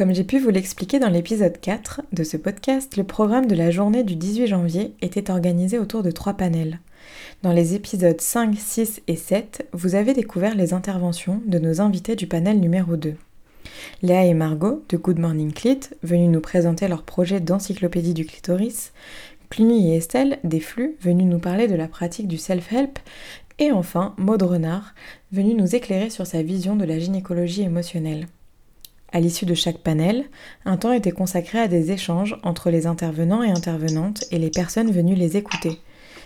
Comme 0.00 0.14
j'ai 0.14 0.24
pu 0.24 0.38
vous 0.38 0.48
l'expliquer 0.48 0.98
dans 0.98 1.10
l'épisode 1.10 1.60
4 1.60 2.00
de 2.14 2.24
ce 2.24 2.38
podcast, 2.38 2.96
le 2.96 3.04
programme 3.04 3.46
de 3.46 3.54
la 3.54 3.70
journée 3.70 4.02
du 4.02 4.16
18 4.16 4.46
janvier 4.46 4.94
était 5.02 5.30
organisé 5.30 5.78
autour 5.78 6.02
de 6.02 6.10
trois 6.10 6.32
panels. 6.32 6.80
Dans 7.42 7.52
les 7.52 7.74
épisodes 7.74 8.18
5, 8.18 8.56
6 8.56 9.02
et 9.08 9.16
7, 9.16 9.68
vous 9.74 9.96
avez 9.96 10.14
découvert 10.14 10.54
les 10.54 10.72
interventions 10.72 11.42
de 11.44 11.58
nos 11.58 11.82
invités 11.82 12.16
du 12.16 12.26
panel 12.26 12.60
numéro 12.60 12.96
2. 12.96 13.14
Léa 14.00 14.24
et 14.24 14.32
Margot 14.32 14.82
de 14.88 14.96
Good 14.96 15.18
Morning 15.18 15.52
Clit, 15.52 15.80
venus 16.02 16.30
nous 16.30 16.40
présenter 16.40 16.88
leur 16.88 17.02
projet 17.02 17.40
d'encyclopédie 17.40 18.14
du 18.14 18.24
clitoris, 18.24 18.94
Cluny 19.50 19.92
et 19.92 19.98
Estelle 19.98 20.38
des 20.44 20.60
flux, 20.60 20.96
venus 21.02 21.26
nous 21.26 21.40
parler 21.40 21.68
de 21.68 21.74
la 21.74 21.88
pratique 21.88 22.26
du 22.26 22.38
self-help, 22.38 22.98
et 23.58 23.70
enfin 23.70 24.14
Maud 24.16 24.42
Renard, 24.42 24.94
venue 25.30 25.52
nous 25.52 25.76
éclairer 25.76 26.08
sur 26.08 26.26
sa 26.26 26.42
vision 26.42 26.74
de 26.74 26.86
la 26.86 26.98
gynécologie 26.98 27.64
émotionnelle. 27.64 28.28
À 29.12 29.18
l'issue 29.18 29.44
de 29.44 29.54
chaque 29.54 29.78
panel, 29.78 30.24
un 30.64 30.76
temps 30.76 30.92
était 30.92 31.10
consacré 31.10 31.58
à 31.58 31.66
des 31.66 31.90
échanges 31.90 32.36
entre 32.44 32.70
les 32.70 32.86
intervenants 32.86 33.42
et 33.42 33.50
intervenantes 33.50 34.24
et 34.30 34.38
les 34.38 34.50
personnes 34.50 34.92
venues 34.92 35.16
les 35.16 35.36
écouter. 35.36 35.80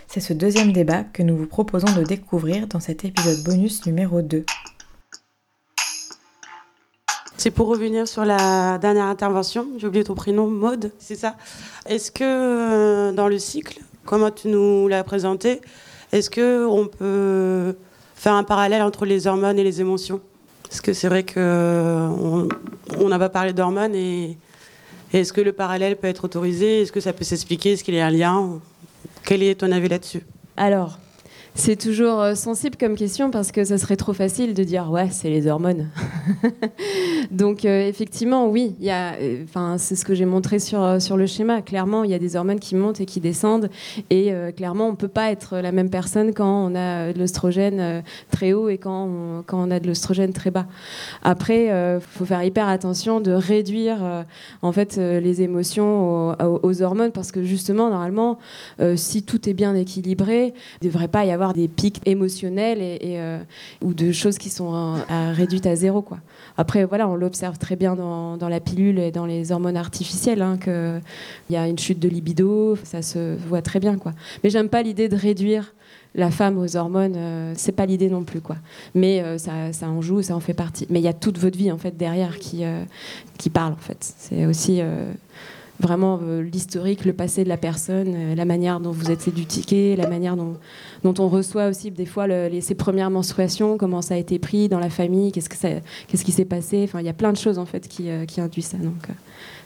C'est 0.07 0.19
ce 0.19 0.33
deuxième 0.33 0.71
débat 0.71 1.03
que 1.03 1.23
nous 1.23 1.35
vous 1.35 1.47
proposons 1.47 1.91
de 1.97 2.03
découvrir 2.03 2.67
dans 2.67 2.79
cet 2.79 3.03
épisode 3.03 3.43
bonus 3.43 3.87
numéro 3.87 4.21
2. 4.21 4.45
C'est 7.37 7.49
pour 7.49 7.67
revenir 7.67 8.07
sur 8.07 8.23
la 8.23 8.77
dernière 8.77 9.05
intervention, 9.05 9.67
j'ai 9.77 9.87
oublié 9.87 10.03
ton 10.03 10.15
prénom, 10.15 10.47
Maude, 10.47 10.91
c'est 10.99 11.15
ça? 11.15 11.35
Est-ce 11.87 12.11
que 12.11 12.23
euh, 12.23 13.11
dans 13.13 13.27
le 13.27 13.39
cycle, 13.39 13.79
comment 14.05 14.29
tu 14.29 14.47
nous 14.47 14.87
l'as 14.87 15.03
présenté, 15.03 15.61
est-ce 16.11 16.29
qu'on 16.29 16.87
peut 16.87 17.75
faire 18.15 18.33
un 18.33 18.43
parallèle 18.43 18.83
entre 18.83 19.05
les 19.05 19.25
hormones 19.25 19.57
et 19.57 19.63
les 19.63 19.81
émotions? 19.81 20.21
Parce 20.67 20.81
que 20.81 20.93
c'est 20.93 21.07
vrai 21.07 21.23
qu'on 21.23 22.47
on 22.97 23.09
n'a 23.09 23.19
pas 23.19 23.29
parlé 23.29 23.53
d'hormones 23.53 23.95
et, 23.95 24.37
est-ce 25.13 25.31
que 25.31 25.39
le 25.39 25.53
parallèle 25.53 25.95
peut 25.95 26.07
être 26.07 26.25
autorisé? 26.25 26.81
Est-ce 26.81 26.91
que 26.91 26.99
ça 26.99 27.13
peut 27.13 27.23
s'expliquer? 27.23 27.73
Est-ce 27.73 27.85
qu'il 27.85 27.93
y 27.93 28.01
a 28.01 28.07
un 28.07 28.11
lien? 28.11 28.59
Quel 29.23 29.43
est 29.43 29.55
ton 29.55 29.71
avis 29.71 29.87
là-dessus? 29.87 30.23
Alors, 30.57 30.99
c'est 31.57 31.77
toujours 31.77 32.21
euh, 32.21 32.35
sensible 32.35 32.75
comme 32.77 32.95
question 32.95 33.31
parce 33.31 33.53
que 33.53 33.63
ça 33.63 33.77
serait 33.77 33.95
trop 33.95 34.11
facile 34.11 34.53
de 34.53 34.63
dire 34.65 34.91
ouais, 34.91 35.07
c'est 35.09 35.29
les 35.29 35.47
hormones. 35.47 35.87
Donc 37.31 37.63
euh, 37.63 37.87
effectivement, 37.87 38.49
oui, 38.49 38.75
il 38.81 38.89
euh, 38.89 39.41
enfin 39.45 39.77
c'est 39.77 39.95
ce 39.95 40.03
que 40.03 40.13
j'ai 40.13 40.25
montré 40.25 40.59
sur 40.59 41.01
sur 41.01 41.15
le 41.15 41.25
schéma. 41.25 41.61
Clairement, 41.61 42.03
il 42.03 42.11
y 42.11 42.13
a 42.13 42.19
des 42.19 42.35
hormones 42.35 42.59
qui 42.59 42.75
montent 42.75 42.99
et 42.99 43.05
qui 43.05 43.21
descendent, 43.21 43.69
et 44.09 44.33
clairement, 44.55 44.89
on 44.89 44.95
peut 44.95 45.07
pas 45.07 45.31
être 45.31 45.57
la 45.57 45.71
même 45.71 45.89
personne 45.89 46.33
quand 46.33 46.67
on 46.71 46.75
a 46.75 47.13
de 47.13 47.17
l'oestrogène 47.17 48.03
très 48.31 48.51
haut 48.51 48.67
et 48.67 48.77
quand 48.77 49.05
on, 49.05 49.43
quand 49.43 49.65
on 49.65 49.71
a 49.71 49.79
de 49.79 49.87
l'oestrogène 49.87 50.33
très 50.33 50.51
bas. 50.51 50.65
Après, 51.23 51.67
il 51.67 52.01
faut 52.01 52.25
faire 52.25 52.43
hyper 52.43 52.67
attention 52.67 53.21
de 53.21 53.31
réduire 53.31 54.25
en 54.61 54.71
fait 54.71 54.97
les 54.97 55.41
émotions 55.41 56.31
aux, 56.31 56.59
aux, 56.63 56.81
hormones 56.81 57.11
parce 57.11 57.31
que 57.31 57.43
justement, 57.43 57.89
normalement, 57.89 58.39
si 58.95 59.23
tout 59.23 59.49
est 59.49 59.53
bien 59.53 59.73
équilibré, 59.75 60.53
il 60.81 60.87
devrait 60.87 61.07
pas 61.07 61.23
y 61.25 61.31
avoir 61.31 61.44
des 61.53 61.67
pics 61.67 62.01
émotionnels 62.05 62.81
et, 62.81 62.99
euh, 63.17 63.39
ou 63.81 63.93
de 63.93 64.11
choses 64.11 64.37
qui 64.37 64.49
sont 64.49 64.73
euh, 64.73 65.33
réduites 65.33 65.65
à 65.65 65.75
zéro. 65.75 66.01
Quoi. 66.01 66.19
Après, 66.57 66.85
voilà, 66.85 67.07
on 67.07 67.15
l'observe 67.15 67.57
très 67.57 67.75
bien 67.75 67.95
dans, 67.95 68.37
dans, 68.37 68.49
la 68.49 68.59
pilule 68.59 68.99
et 68.99 69.11
dans 69.11 69.25
les 69.25 69.51
hormones 69.51 69.77
artificielles, 69.77 70.41
hein, 70.41 70.57
qu'il 70.57 71.01
y 71.49 71.55
a 71.55 71.67
une 71.67 71.79
chute 71.79 71.99
de 71.99 72.09
libido, 72.09 72.77
ça 72.83 73.01
se 73.01 73.35
voit 73.47 73.61
très 73.61 73.79
bien. 73.79 73.97
Quoi. 73.97 74.13
Mais 74.43 74.49
j'aime 74.49 74.69
pas 74.69 74.81
l'idée 74.81 75.09
de 75.09 75.15
réduire 75.15 75.73
la 76.17 76.31
femme 76.31 76.57
aux 76.57 76.77
hormones, 76.77 77.15
euh, 77.17 77.53
c'est 77.57 77.73
pas 77.73 77.85
l'idée 77.85 78.09
non 78.09 78.23
plus 78.23 78.39
quoi. 78.39 78.55
Mais 78.93 79.37
ça, 79.37 79.73
ça, 79.73 79.89
en 79.89 80.01
joue, 80.01 80.21
ça 80.21 80.35
en 80.35 80.39
fait 80.39 80.53
partie. 80.53 80.87
Mais 80.89 80.99
il 80.99 81.03
y 81.03 81.09
a 81.09 81.13
toute 81.13 81.37
votre 81.37 81.57
vie 81.57 81.71
en 81.71 81.77
fait 81.77 81.97
derrière 81.97 82.39
qui 82.39 82.63
qui 83.37 83.49
parle 83.49 83.73
en 83.73 83.77
fait. 83.77 83.97
C'est 83.99 84.45
aussi 84.45 84.81
vraiment 85.79 86.19
euh, 86.23 86.41
l'historique, 86.41 87.05
le 87.05 87.13
passé 87.13 87.43
de 87.43 87.49
la 87.49 87.57
personne, 87.57 88.13
euh, 88.15 88.35
la 88.35 88.45
manière 88.45 88.79
dont 88.79 88.91
vous 88.91 89.11
êtes 89.11 89.27
éduqué, 89.27 89.95
la 89.95 90.07
manière 90.07 90.35
dont, 90.35 90.55
dont 91.03 91.13
on 91.19 91.27
reçoit 91.27 91.67
aussi 91.67 91.91
des 91.91 92.05
fois 92.05 92.27
les, 92.27 92.61
ses 92.61 92.75
premières 92.75 93.09
menstruations, 93.09 93.77
comment 93.77 94.01
ça 94.01 94.13
a 94.13 94.17
été 94.17 94.39
pris 94.39 94.69
dans 94.69 94.79
la 94.79 94.89
famille, 94.89 95.31
qu'est-ce, 95.31 95.49
que 95.49 95.55
qu'est-ce 96.07 96.23
qui 96.23 96.31
s'est 96.31 96.45
passé. 96.45 96.83
Enfin, 96.85 97.01
il 97.01 97.05
y 97.05 97.09
a 97.09 97.13
plein 97.13 97.31
de 97.31 97.37
choses 97.37 97.59
en 97.59 97.65
fait 97.65 97.87
qui, 97.87 98.09
euh, 98.09 98.25
qui 98.25 98.39
induisent 98.41 98.67
ça. 98.67 98.77
Donc, 98.77 99.07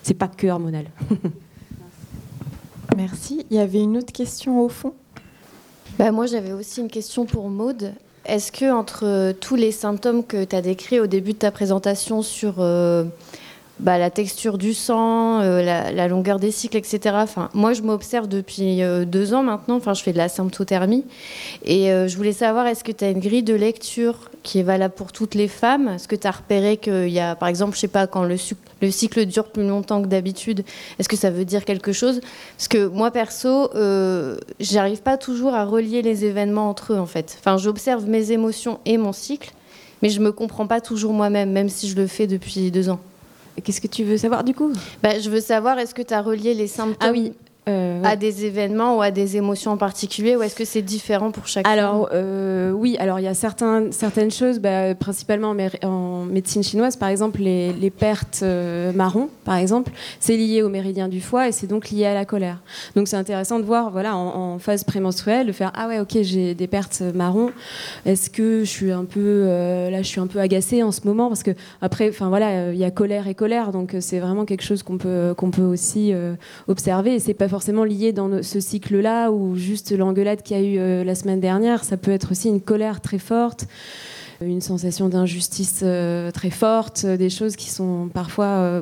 c'est 0.01 0.15
pas 0.15 0.27
que 0.27 0.47
hormonal. 0.47 0.85
Merci. 2.97 3.45
Il 3.49 3.57
y 3.57 3.59
avait 3.59 3.81
une 3.81 3.97
autre 3.97 4.11
question 4.11 4.61
au 4.61 4.69
fond? 4.69 4.93
Bah, 5.97 6.11
moi, 6.11 6.25
j'avais 6.25 6.53
aussi 6.53 6.81
une 6.81 6.89
question 6.89 7.25
pour 7.25 7.49
Maude. 7.49 7.93
Est-ce 8.25 8.51
que 8.51 8.71
entre 8.71 9.31
tous 9.39 9.55
les 9.55 9.71
symptômes 9.71 10.23
que 10.23 10.43
tu 10.43 10.55
as 10.55 10.61
décrits 10.61 10.99
au 10.99 11.07
début 11.07 11.33
de 11.33 11.37
ta 11.37 11.51
présentation 11.51 12.21
sur 12.21 12.55
bah, 13.79 13.97
la 13.97 14.09
texture 14.09 14.57
du 14.57 14.73
sang, 14.73 15.39
euh, 15.41 15.61
la, 15.61 16.07
longueur 16.07 16.39
des 16.39 16.51
cycles, 16.51 16.77
etc. 16.77 17.15
Moi, 17.53 17.73
je 17.73 17.81
m'observe 17.81 18.27
depuis 18.27 18.83
euh, 18.83 19.05
deux 19.05 19.33
ans 19.33 19.41
maintenant. 19.43 19.79
Je 19.79 20.03
fais 20.03 20.11
de 20.11 20.17
la 20.17 20.27
symptothermie. 20.27 21.05
Et 21.63 21.91
euh, 21.91 22.07
je 22.07 22.17
voulais 22.17 22.33
savoir, 22.33 22.67
est-ce 22.67 22.83
que 22.83 22.91
tu 22.91 23.05
as 23.05 23.09
une 23.09 23.19
grille 23.19 23.43
de 23.43 23.53
lecture 23.53 24.29
qui 24.43 24.59
est 24.59 24.63
valable 24.63 24.93
pour 24.93 25.13
toutes 25.13 25.33
les 25.33 25.47
femmes? 25.47 25.87
Est-ce 25.89 26.07
que 26.07 26.15
tu 26.17 26.27
as 26.27 26.31
repéré 26.31 26.77
qu'il 26.77 27.09
y 27.09 27.19
a, 27.19 27.35
par 27.35 27.47
exemple, 27.47 27.75
je 27.75 27.79
sais 27.79 27.87
pas, 27.87 28.05
quand 28.05 28.23
le, 28.23 28.35
le 28.81 28.91
cycle 28.91 29.25
dure 29.25 29.45
plus 29.45 29.65
longtemps 29.65 30.01
que 30.01 30.07
d'habitude, 30.07 30.65
est-ce 30.99 31.07
que 31.07 31.17
ça 31.17 31.29
veut 31.29 31.45
dire 31.45 31.63
quelque 31.63 31.93
chose? 31.93 32.19
Parce 32.57 32.67
que 32.67 32.87
moi, 32.87 33.11
perso, 33.11 33.69
j'arrive 34.59 35.01
pas 35.01 35.17
toujours 35.17 35.53
à 35.53 35.63
relier 35.63 36.01
les 36.01 36.25
événements 36.25 36.69
entre 36.69 36.93
eux, 36.93 36.99
en 36.99 37.05
fait. 37.05 37.37
Enfin, 37.39 37.57
j'observe 37.57 38.07
mes 38.07 38.31
émotions 38.31 38.79
et 38.85 38.97
mon 38.97 39.13
cycle, 39.13 39.53
mais 40.01 40.09
je 40.09 40.19
me 40.19 40.33
comprends 40.33 40.67
pas 40.67 40.81
toujours 40.81 41.13
moi-même, 41.13 41.51
même 41.51 41.69
si 41.69 41.87
je 41.87 41.95
le 41.95 42.07
fais 42.07 42.27
depuis 42.27 42.71
deux 42.71 42.89
ans. 42.89 42.99
Qu'est-ce 43.61 43.81
que 43.81 43.87
tu 43.87 44.03
veux 44.03 44.17
savoir 44.17 44.43
du 44.43 44.53
coup? 44.53 44.71
Bah, 45.03 45.19
Je 45.19 45.29
veux 45.29 45.41
savoir, 45.41 45.77
est-ce 45.79 45.93
que 45.95 46.01
tu 46.01 46.13
as 46.13 46.21
relié 46.21 46.53
les 46.53 46.67
symptômes? 46.67 46.95
Ah 47.01 47.11
oui. 47.11 47.33
Euh, 47.69 48.01
à 48.03 48.15
des 48.15 48.45
événements 48.45 48.97
ou 48.97 49.01
à 49.01 49.11
des 49.11 49.37
émotions 49.37 49.71
en 49.71 49.77
particulier 49.77 50.35
ou 50.35 50.41
est-ce 50.41 50.55
que 50.55 50.65
c'est 50.65 50.81
différent 50.81 51.31
pour 51.31 51.47
chaque 51.47 51.67
Alors 51.67 52.09
euh, 52.13 52.71
oui, 52.71 52.95
alors 52.99 53.19
il 53.19 53.23
y 53.23 53.27
a 53.27 53.33
certains, 53.33 53.91
certaines 53.91 54.31
choses, 54.31 54.59
bah, 54.59 54.95
principalement 54.95 55.55
en, 55.83 56.25
médecine 56.25 56.63
chinoise, 56.63 56.95
par 56.95 57.09
exemple 57.09 57.41
les, 57.41 57.71
les 57.73 57.91
pertes 57.91 58.39
euh, 58.41 58.91
marron, 58.93 59.29
par 59.45 59.55
exemple, 59.57 59.91
c'est 60.19 60.35
lié 60.35 60.63
au 60.63 60.69
méridien 60.69 61.07
du 61.07 61.21
foie 61.21 61.47
et 61.47 61.51
c'est 61.51 61.67
donc 61.67 61.91
lié 61.91 62.05
à 62.05 62.13
la 62.13 62.25
colère. 62.25 62.61
Donc 62.95 63.07
c'est 63.07 63.17
intéressant 63.17 63.59
de 63.59 63.65
voir, 63.65 63.91
voilà, 63.91 64.15
en, 64.15 64.57
phase 64.57 64.83
prémenstruelle, 64.83 65.45
de 65.47 65.51
faire 65.51 65.71
ah 65.75 65.87
ouais, 65.87 65.99
ok, 65.99 66.17
j'ai 66.21 66.55
des 66.55 66.67
pertes 66.67 67.01
marron. 67.13 67.51
Est-ce 68.05 68.29
que 68.29 68.61
je 68.61 68.69
suis 68.69 68.91
un 68.91 69.05
peu 69.05 69.45
là, 69.45 70.01
je 70.01 70.07
suis 70.07 70.19
un 70.19 70.27
peu 70.27 70.39
agacée 70.39 70.81
en 70.81 70.91
ce 70.91 71.01
moment? 71.05 71.27
Parce 71.27 71.43
que 71.43 71.51
après, 71.81 72.09
enfin 72.09 72.29
voilà, 72.29 72.71
il 72.71 72.77
y 72.77 72.83
a 72.83 72.91
colère 72.91 73.27
et 73.27 73.35
colère, 73.35 73.71
donc 73.71 73.95
c'est 73.99 74.19
vraiment 74.19 74.45
quelque 74.45 74.63
chose 74.63 74.81
qu'on 74.81 74.97
peut 74.97 75.33
qu'on 75.37 75.51
peut 75.51 75.61
aussi 75.61 76.13
observer 76.67 77.15
et 77.15 77.19
c'est 77.19 77.33
pas 77.33 77.47
forcément 77.47 77.58
lié 77.85 78.13
dans 78.13 78.43
ce 78.43 78.59
cycle-là 78.59 79.31
ou 79.31 79.55
juste 79.55 79.91
l'engueulade 79.95 80.41
qu'il 80.41 80.57
y 80.57 80.59
a 80.59 80.63
eu 80.63 80.79
euh, 80.79 81.03
la 81.03 81.15
semaine 81.15 81.39
dernière. 81.39 81.83
Ça 81.83 81.97
peut 81.97 82.11
être 82.11 82.31
aussi 82.31 82.49
une 82.49 82.61
colère 82.61 83.01
très 83.01 83.19
forte, 83.19 83.67
une 84.41 84.61
sensation 84.61 85.09
d'injustice 85.09 85.81
euh, 85.83 86.31
très 86.31 86.49
forte, 86.49 87.05
des 87.05 87.29
choses 87.29 87.55
qui 87.55 87.69
sont 87.69 88.09
parfois 88.13 88.45
euh, 88.45 88.81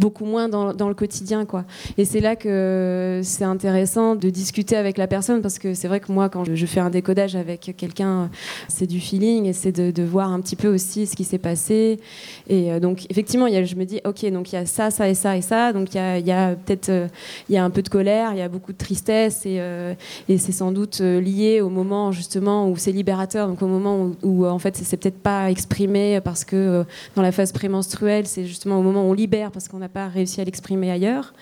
beaucoup 0.00 0.24
moins 0.24 0.48
dans, 0.48 0.88
le 0.88 0.94
quotidien. 0.94 1.44
Quoi. 1.44 1.64
Et 1.98 2.04
c'est 2.04 2.20
là 2.20 2.34
que 2.34 3.20
c'est 3.22 3.44
intéressant 3.44 4.16
de 4.16 4.30
discuter 4.30 4.76
avec 4.76 4.96
la 4.96 5.06
personne 5.06 5.42
parce 5.42 5.58
que 5.58 5.74
c'est 5.74 5.88
vrai 5.88 6.00
que 6.00 6.10
moi, 6.10 6.28
quand 6.28 6.44
je, 6.44 6.66
fais 6.66 6.80
un 6.80 6.90
décodage 6.90 7.36
avec 7.36 7.74
quelqu'un, 7.76 8.30
c'est 8.68 8.86
du 8.86 8.98
feeling 8.98 9.44
et 9.44 9.52
c'est 9.52 9.72
de, 9.72 10.02
voir 10.02 10.32
un 10.32 10.40
petit 10.40 10.56
peu 10.56 10.68
aussi 10.68 11.06
ce 11.06 11.14
qui 11.14 11.24
s'est 11.24 11.38
passé. 11.38 12.00
Et 12.48 12.72
euh, 12.72 12.80
donc, 12.80 13.06
effectivement, 13.10 13.46
y 13.46 13.56
a, 13.56 13.64
je 13.64 13.76
me 13.76 13.84
dis, 13.84 14.00
OK, 14.04 14.24
donc 14.30 14.52
il 14.52 14.54
y 14.54 14.58
a 14.58 14.64
ça, 14.64 14.90
ça 14.90 15.08
et 15.08 15.14
ça 15.14 15.36
et 15.36 15.42
ça. 15.42 15.74
Donc, 15.74 15.94
il 15.94 16.26
y 16.26 16.32
a, 16.32 16.54
peut-être 16.54 16.88
euh, 16.88 17.06
y 17.50 17.58
a 17.58 17.64
un 17.64 17.70
peu 17.70 17.82
de 17.82 17.90
colère, 17.90 18.30
il 18.32 18.38
y 18.38 18.42
a 18.42 18.48
beaucoup 18.48 18.72
de 18.72 18.78
tristesse 18.78 19.44
et, 19.44 19.60
euh, 19.60 19.94
c'est 20.28 20.52
sans 20.52 20.72
doute 20.72 21.00
lié 21.00 21.60
au 21.60 21.68
moment 21.68 22.12
justement 22.12 22.70
où 22.70 22.76
c'est 22.76 22.92
libérateur, 22.92 23.46
donc 23.46 23.60
au 23.60 23.66
moment 23.66 24.00
où, 24.00 24.16
où 24.22 24.46
en 24.46 24.58
fait, 24.58 24.76
c'est 24.76 24.96
peut-être 24.96 25.18
pas 25.18 25.50
exprimé 25.50 26.20
parce 26.22 26.44
que 26.44 26.84
dans 27.14 27.22
la 27.22 27.32
phase 27.32 27.52
prémenstruelle, 27.52 28.26
c'est 28.26 28.46
justement 28.46 28.78
au 28.78 28.82
moment 28.82 29.02
où 29.02 29.10
on 29.10 29.12
libère 29.12 29.50
parce 29.50 29.68
qu'on 29.68 29.82
a 29.82 29.89
pas 29.90 30.08
réussi 30.08 30.40
à 30.40 30.44
l'exprimer 30.44 30.90
ailleurs. 30.90 31.34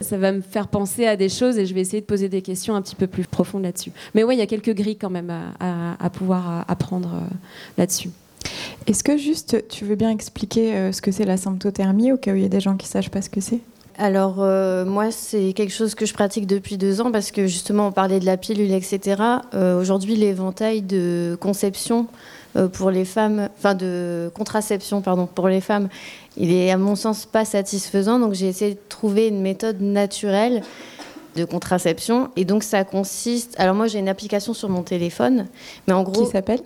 Ça 0.00 0.18
va 0.18 0.32
me 0.32 0.40
faire 0.40 0.68
penser 0.68 1.06
à 1.06 1.16
des 1.16 1.28
choses 1.28 1.58
et 1.58 1.66
je 1.66 1.74
vais 1.74 1.80
essayer 1.80 2.00
de 2.00 2.06
poser 2.06 2.28
des 2.28 2.42
questions 2.42 2.74
un 2.74 2.82
petit 2.82 2.94
peu 2.94 3.06
plus 3.06 3.24
profondes 3.26 3.62
là-dessus. 3.62 3.92
Mais 4.14 4.22
oui, 4.22 4.36
il 4.36 4.38
y 4.38 4.42
a 4.42 4.46
quelques 4.46 4.74
grilles 4.74 4.96
quand 4.96 5.10
même 5.10 5.32
à, 5.60 6.10
pouvoir 6.10 6.64
apprendre 6.68 7.14
euh, 7.14 7.34
là-dessus. 7.78 8.10
Est-ce 8.86 9.02
que 9.02 9.16
juste 9.16 9.66
tu 9.68 9.84
veux 9.84 9.96
bien 9.96 10.10
expliquer 10.10 10.74
euh, 10.74 10.92
ce 10.92 11.00
que 11.00 11.10
c'est 11.10 11.24
la 11.24 11.36
symptothermie 11.36 12.12
au 12.12 12.16
cas 12.16 12.32
où 12.32 12.36
il 12.36 12.42
y 12.42 12.46
a 12.46 12.48
des 12.48 12.60
gens 12.60 12.76
qui 12.76 12.86
ne 12.86 12.90
sachent 12.90 13.10
pas 13.10 13.22
ce 13.22 13.30
que 13.30 13.40
c'est? 13.40 13.60
Alors 13.96 14.36
euh, 14.40 14.84
moi 14.84 15.10
c'est 15.10 15.52
quelque 15.52 15.72
chose 15.72 15.94
que 15.94 16.04
je 16.04 16.12
pratique 16.12 16.46
depuis 16.46 16.76
deux 16.76 17.00
ans 17.00 17.12
parce 17.12 17.30
que 17.30 17.46
justement 17.46 17.88
on 17.88 17.92
parlait 17.92 18.20
de 18.20 18.26
la 18.26 18.36
pilule 18.36 18.72
etc. 18.72 19.22
Aujourd'hui 19.54 20.16
l'éventail 20.16 20.82
de 20.82 21.38
conception 21.40 22.08
pour 22.72 22.90
les 22.90 23.04
femmes, 23.04 23.48
enfin 23.58 23.74
de 23.74 24.30
contraception 24.34 25.00
pardon 25.02 25.26
pour 25.26 25.48
les 25.48 25.60
femmes 25.60 25.88
il 26.36 26.52
est 26.52 26.70
à 26.70 26.76
mon 26.76 26.96
sens 26.96 27.26
pas 27.26 27.44
satisfaisant. 27.44 28.18
Donc 28.18 28.34
j'ai 28.34 28.48
essayé 28.48 28.74
de 28.74 28.80
trouver 28.88 29.28
une 29.28 29.40
méthode 29.40 29.80
naturelle 29.80 30.62
de 31.36 31.44
contraception. 31.44 32.30
Et 32.36 32.44
donc 32.44 32.62
ça 32.62 32.84
consiste. 32.84 33.54
Alors 33.58 33.74
moi 33.74 33.86
j'ai 33.86 33.98
une 33.98 34.08
application 34.08 34.54
sur 34.54 34.68
mon 34.68 34.82
téléphone, 34.82 35.46
mais 35.86 35.94
en 35.94 36.02
gros. 36.02 36.24
Qui 36.24 36.30
s'appelle? 36.30 36.60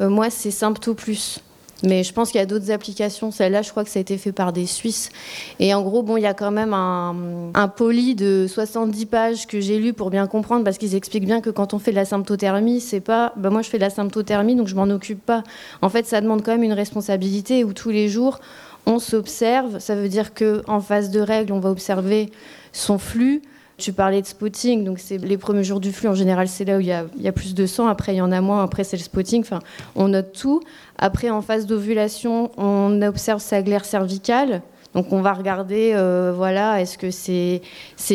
euh, 0.00 0.08
Moi 0.08 0.30
c'est 0.30 0.50
Sympto 0.50 0.94
Plus. 0.94 1.40
Mais 1.82 2.04
je 2.04 2.12
pense 2.12 2.30
qu'il 2.30 2.38
y 2.38 2.42
a 2.42 2.46
d'autres 2.46 2.70
applications. 2.70 3.30
Celle-là, 3.30 3.62
je 3.62 3.70
crois 3.70 3.84
que 3.84 3.90
ça 3.90 3.98
a 3.98 4.02
été 4.02 4.18
fait 4.18 4.32
par 4.32 4.52
des 4.52 4.66
Suisses. 4.66 5.10
Et 5.58 5.74
en 5.74 5.82
gros, 5.82 6.02
bon, 6.02 6.16
il 6.16 6.22
y 6.22 6.26
a 6.26 6.34
quand 6.34 6.50
même 6.50 6.74
un, 6.74 7.50
un 7.54 7.68
poli 7.68 8.14
de 8.14 8.46
70 8.48 9.06
pages 9.06 9.46
que 9.46 9.60
j'ai 9.60 9.78
lu 9.78 9.92
pour 9.92 10.10
bien 10.10 10.26
comprendre, 10.26 10.64
parce 10.64 10.78
qu'ils 10.78 10.94
expliquent 10.94 11.26
bien 11.26 11.40
que 11.40 11.50
quand 11.50 11.74
on 11.74 11.78
fait 11.78 11.90
de 11.90 11.96
la 11.96 12.04
symptothermie, 12.04 12.80
c'est 12.80 13.00
pas. 13.00 13.32
Bah, 13.36 13.50
moi, 13.50 13.62
je 13.62 13.68
fais 13.68 13.78
de 13.78 13.82
la 13.82 13.90
symptothermie, 13.90 14.54
donc 14.54 14.68
je 14.68 14.74
m'en 14.74 14.84
occupe 14.84 15.24
pas. 15.24 15.42
En 15.80 15.88
fait, 15.88 16.06
ça 16.06 16.20
demande 16.20 16.42
quand 16.42 16.52
même 16.52 16.62
une 16.62 16.72
responsabilité 16.72 17.64
où 17.64 17.72
tous 17.72 17.90
les 17.90 18.08
jours, 18.08 18.40
on 18.86 18.98
s'observe. 18.98 19.78
Ça 19.78 19.94
veut 19.94 20.08
dire 20.08 20.34
qu'en 20.34 20.80
phase 20.80 21.10
de 21.10 21.20
règles, 21.20 21.52
on 21.52 21.60
va 21.60 21.70
observer 21.70 22.30
son 22.72 22.98
flux. 22.98 23.42
Tu 23.82 23.92
parlais 23.92 24.22
de 24.22 24.26
spotting, 24.28 24.84
donc 24.84 25.00
c'est 25.00 25.18
les 25.18 25.36
premiers 25.36 25.64
jours 25.64 25.80
du 25.80 25.90
flux. 25.90 26.06
En 26.06 26.14
général, 26.14 26.46
c'est 26.46 26.64
là 26.64 26.76
où 26.76 26.80
il 26.80 26.86
y, 26.86 26.92
a, 26.92 27.32
plus 27.32 27.52
de 27.52 27.66
sang. 27.66 27.88
Après, 27.88 28.14
il 28.14 28.18
y 28.18 28.20
en 28.20 28.30
a 28.30 28.40
moins. 28.40 28.62
Après, 28.62 28.84
c'est 28.84 28.96
le 28.96 29.02
spotting. 29.02 29.40
Enfin, 29.40 29.58
on 29.96 30.06
note 30.06 30.32
tout. 30.32 30.60
Après, 30.98 31.30
en 31.30 31.42
phase 31.42 31.66
d'ovulation, 31.66 32.52
on 32.56 33.02
observe 33.02 33.40
sa 33.40 33.60
glaire 33.60 33.84
cervicale. 33.84 34.62
Donc, 34.94 35.12
on 35.12 35.20
va 35.20 35.32
regarder, 35.32 35.94
euh, 35.96 36.32
voilà, 36.32 36.80
est-ce 36.80 36.96
que 36.96 37.10
c'est 37.10 37.60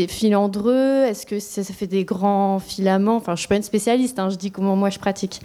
filandreux? 0.07 1.03
Est-ce 1.03 1.25
que 1.25 1.37
ça, 1.41 1.63
fait 1.63 1.87
des 1.87 2.05
grands 2.05 2.59
filaments? 2.59 3.17
Enfin, 3.17 3.35
je 3.35 3.41
suis 3.41 3.49
pas 3.49 3.57
une 3.57 3.61
spécialiste. 3.61 4.19
hein, 4.19 4.29
je 4.29 4.37
dis 4.37 4.51
comment 4.51 4.77
moi 4.77 4.89
je 4.89 4.99
pratique. 4.99 5.41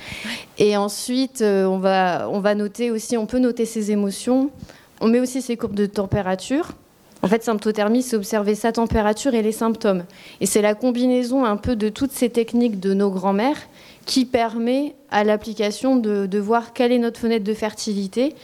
Et 0.57 0.77
ensuite, 0.77 1.43
euh, 1.43 1.65
on 1.65 1.79
va 1.81 2.55
noter 2.55 2.93
aussi. 2.93 3.17
On 3.17 3.27
peut 3.27 3.41
noter 3.41 3.67
ses 3.67 3.91
émotions. 3.91 4.53
On 5.01 5.09
met 5.09 5.19
aussi 5.19 5.43
ses 5.43 5.57
courbes 5.57 5.75
de 5.75 5.87
température. 5.87 6.77
En 7.23 7.29
fait, 7.29 7.45
symptothermie, 7.45 8.03
c'est 8.03 8.17
observer 8.17 8.57
sa 8.57 8.73
température 8.73 9.35
et 9.35 9.43
les 9.43 9.53
symptômes. 9.53 10.05
Et 10.41 10.47
c'est 10.47 10.61
la 10.61 10.75
combinaison 10.75 11.45
un 11.45 11.57
peu 11.57 11.77
de 11.77 11.89
toutes 11.89 12.11
ces 12.11 12.31
techniques 12.31 12.81
de 12.81 12.95
nos 12.95 13.11
grands-mères 13.11 13.59
qui 14.07 14.25
permet 14.25 14.95
à 15.11 15.23
l'application 15.23 15.97
de, 15.97 16.39
voir 16.39 16.73
quelle 16.73 16.91
est 16.91 16.99
notre 16.99 17.21
fenêtre 17.21 17.45
de 17.45 17.55
fertilité 17.55 18.35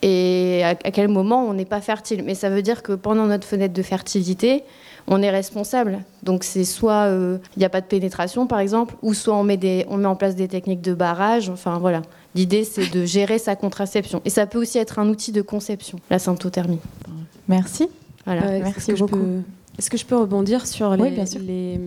et 0.00 0.62
à, 0.64 0.74
quel 0.74 1.08
moment 1.08 1.44
on 1.44 1.52
n'est 1.52 1.66
pas 1.66 1.82
fertile. 1.82 2.22
Mais 2.24 2.34
ça 2.34 2.48
veut 2.48 2.62
dire 2.62 2.82
que 2.82 2.92
pendant 2.92 3.26
notre 3.26 3.46
fenêtre 3.46 3.74
de 3.74 3.82
fertilité, 3.82 4.64
on 5.06 5.20
est 5.22 5.30
responsable. 5.30 6.00
Donc 6.22 6.42
c'est 6.42 6.64
soit 6.64 7.06
euh, 7.08 7.38
il 7.56 7.58
n'y 7.58 7.64
a 7.66 7.70
pas 7.70 7.82
de 7.82 7.86
pénétration 7.86 8.46
par 8.46 8.60
exemple, 8.60 8.94
ou 9.02 9.12
soit 9.12 9.34
on 9.34 9.44
met, 9.44 9.86
on 9.88 9.98
met 9.98 10.06
en 10.06 10.16
place 10.16 10.36
des 10.36 10.48
techniques 10.48 10.80
de 10.80 10.94
barrage. 10.94 11.50
Enfin 11.50 11.78
voilà. 11.78 12.00
L'idée 12.34 12.64
c'est 12.64 12.90
de 12.90 13.04
gérer 13.04 13.38
sa 13.38 13.56
contraception. 13.56 14.22
Et 14.24 14.30
ça 14.30 14.46
peut 14.46 14.58
aussi 14.58 14.78
être 14.78 14.98
un 14.98 15.08
outil 15.08 15.32
de 15.32 15.42
conception, 15.42 15.98
la 16.08 16.18
symptothermie. 16.18 16.80
Merci. 17.48 17.88
Voilà. 18.26 18.42
Euh, 18.46 18.58
Merci 18.62 18.76
est-ce 18.78 18.86
que 18.88 18.96
je 18.96 19.00
beaucoup. 19.04 19.16
peux- 19.18 19.40
Est-ce 19.78 19.90
que 19.90 19.96
je 19.96 20.04
peux 20.04 20.16
rebondir 20.16 20.66
sur 20.66 20.94
les, 20.96 21.02
Oui, 21.02 21.10
bien 21.10 21.26
sûr. 21.26 21.40
les, 21.40 21.80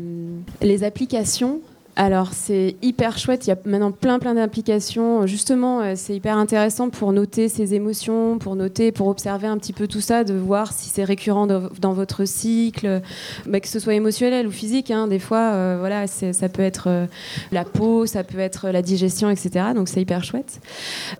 les 0.62 0.84
applications? 0.84 1.60
Alors 1.96 2.30
c'est 2.32 2.78
hyper 2.82 3.18
chouette, 3.18 3.46
il 3.46 3.50
y 3.50 3.52
a 3.52 3.58
maintenant 3.66 3.92
plein 3.92 4.20
plein 4.20 4.34
d'applications. 4.34 5.28
Justement, 5.28 5.82
euh, 5.82 5.94
c'est 5.98 6.16
hyper 6.16 6.38
intéressant 6.38 6.90
pour 6.90 7.12
noter 7.12 7.50
ses 7.50 7.74
émotions, 7.74 8.38
pour 8.38 8.56
noter, 8.56 8.94
pour 8.94 9.08
observer 9.08 9.48
un 9.48 9.58
petit 9.58 9.74
peu 9.74 9.86
tout 9.86 10.00
ça, 10.00 10.24
de 10.24 10.34
voir 10.34 10.72
si 10.72 10.88
c'est 10.90 11.04
récurrent 11.04 11.46
dans, 11.46 11.92
votre 11.94 12.24
cycle, 12.24 13.02
bah, 13.48 13.60
que 13.60 13.68
ce 13.68 13.80
soit 13.80 13.96
émotionnel 13.96 14.48
ou 14.48 14.52
physique. 14.52 14.92
hein. 14.92 15.08
Des 15.08 15.20
fois, 15.20 15.52
euh, 15.52 15.76
voilà, 15.80 16.08
ça 16.08 16.48
peut 16.48 16.62
être 16.62 16.86
euh, 16.88 17.06
la 17.52 17.66
peau, 17.66 18.06
ça 18.06 18.24
peut 18.24 18.40
être 18.40 18.70
la 18.70 18.82
digestion, 18.82 19.30
etc. 19.30 19.66
Donc 19.76 19.90
c'est 19.90 20.00
hyper 20.02 20.24
chouette. 20.24 20.62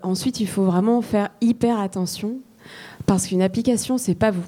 Ensuite, 0.02 0.40
il 0.40 0.46
faut 0.48 0.64
vraiment 0.64 1.02
faire 1.02 1.28
hyper 1.42 1.78
attention 1.78 2.36
parce 3.04 3.26
qu'une 3.26 3.42
application, 3.42 3.98
c'est 3.98 4.14
pas 4.14 4.30
vous. 4.30 4.44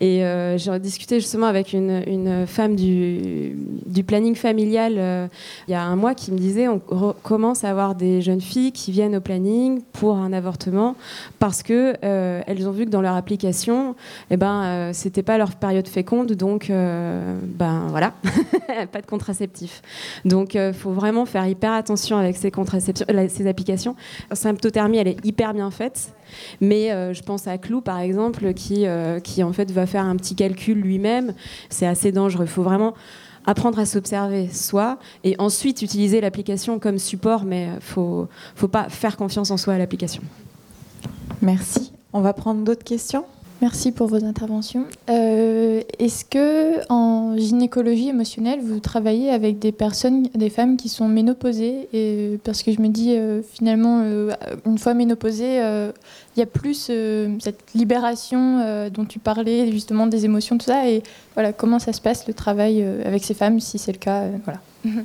Et 0.00 0.24
euh, 0.24 0.58
j'ai 0.58 0.78
discuté 0.78 1.20
justement 1.20 1.46
avec 1.46 1.72
une, 1.72 2.46
femme 2.46 2.76
du, 2.76 3.56
planning 4.06 4.34
familial 4.34 4.94
euh, 4.98 5.26
il 5.66 5.72
y 5.72 5.74
a 5.74 5.82
un 5.82 5.96
mois 5.96 6.14
qui 6.14 6.30
me 6.32 6.38
disait 6.38 6.68
on 6.68 6.78
commence 6.78 7.64
à 7.64 7.70
avoir 7.70 7.94
des 7.94 8.20
jeunes 8.20 8.42
filles 8.42 8.72
qui 8.72 8.92
viennent 8.92 9.16
au 9.16 9.20
planning 9.20 9.80
pour 9.92 10.16
un 10.16 10.32
avortement 10.32 10.96
parce 11.38 11.62
que 11.62 11.94
euh, 12.04 12.42
elles 12.46 12.68
ont 12.68 12.72
vu 12.72 12.84
que 12.84 12.90
dans 12.90 13.00
leur 13.00 13.16
application, 13.16 13.96
eh 14.30 14.36
ben 14.36 14.64
euh, 14.64 14.90
c'était 14.92 15.22
pas 15.22 15.38
leur 15.38 15.54
période 15.56 15.88
féconde, 15.88 16.32
donc 16.32 16.68
ben 16.68 17.86
voilà, 17.88 18.12
pas 18.92 19.00
de 19.00 19.06
contraceptif. 19.06 19.82
Donc 20.24 20.54
il 20.54 20.74
faut 20.74 20.92
vraiment 20.92 21.24
faire 21.24 21.46
hyper 21.46 21.72
attention 21.72 22.18
avec 22.18 22.36
ces 22.36 22.50
contraceptions, 22.50 23.06
la- 23.08 23.28
ces 23.28 23.46
applications. 23.46 23.96
Symptothermie, 24.32 24.98
elle 24.98 25.08
est 25.08 25.24
hyper 25.24 25.54
bien 25.54 25.70
faite. 25.70 26.12
Mais 26.60 26.92
euh, 26.92 27.12
je 27.12 27.22
pense 27.22 27.46
à 27.46 27.58
Clou, 27.58 27.80
par 27.80 27.98
exemple, 27.98 28.52
qui, 28.54 28.86
euh, 28.86 29.20
qui 29.20 29.42
en 29.42 29.52
fait 29.52 29.70
va 29.70 29.86
faire 29.86 30.04
un 30.04 30.16
petit 30.16 30.34
calcul 30.34 30.78
lui-même. 30.78 31.34
C'est 31.70 31.86
assez 31.86 32.12
dangereux. 32.12 32.44
Il 32.44 32.50
faut 32.50 32.62
vraiment 32.62 32.94
apprendre 33.46 33.78
à 33.78 33.86
s'observer 33.86 34.48
soi 34.48 34.98
et 35.22 35.36
ensuite 35.38 35.82
utiliser 35.82 36.20
l'application 36.20 36.78
comme 36.78 36.98
support, 36.98 37.44
mais 37.44 37.68
il 37.74 37.80
faut, 37.80 38.28
faut 38.54 38.68
pas 38.68 38.88
faire 38.88 39.16
confiance 39.16 39.50
en 39.50 39.56
soi 39.56 39.74
à 39.74 39.78
l'application. 39.78 40.22
Merci. 41.42 41.92
On 42.12 42.20
va 42.20 42.32
prendre 42.32 42.64
d'autres 42.64 42.84
questions? 42.84 43.24
Merci 43.62 43.90
pour 43.90 44.06
vos 44.06 44.22
interventions. 44.22 44.84
Euh, 45.08 45.80
Est-ce 45.98 46.26
que 46.26 46.86
en 46.92 47.36
gynécologie 47.38 48.10
émotionnelle, 48.10 48.60
vous 48.62 48.80
travaillez 48.80 49.30
avec 49.30 49.58
des 49.58 49.72
personnes, 49.72 50.24
des 50.34 50.50
femmes 50.50 50.76
qui 50.76 50.90
sont 50.90 51.08
ménopausées 51.08 51.88
et, 51.94 52.38
Parce 52.44 52.62
que 52.62 52.70
je 52.70 52.80
me 52.80 52.88
dis, 52.88 53.16
euh, 53.16 53.40
finalement, 53.42 54.02
euh, 54.04 54.32
une 54.66 54.76
fois 54.76 54.92
ménopausée, 54.92 55.62
euh, 55.62 55.90
il 56.36 56.40
y 56.40 56.42
a 56.42 56.46
plus 56.46 56.88
euh, 56.90 57.34
cette 57.40 57.60
libération 57.74 58.60
euh, 58.60 58.90
dont 58.90 59.06
tu 59.06 59.18
parlais, 59.18 59.72
justement 59.72 60.06
des 60.06 60.26
émotions, 60.26 60.58
tout 60.58 60.66
ça. 60.66 60.88
Et 60.90 61.02
voilà, 61.32 61.54
comment 61.54 61.78
ça 61.78 61.94
se 61.94 62.00
passe 62.02 62.26
le 62.28 62.34
travail 62.34 62.82
euh, 62.82 63.02
avec 63.06 63.24
ces 63.24 63.34
femmes, 63.34 63.58
si 63.60 63.78
c'est 63.78 63.92
le 63.92 63.98
cas 63.98 64.24
euh, 64.24 64.36
voilà. 64.44 64.60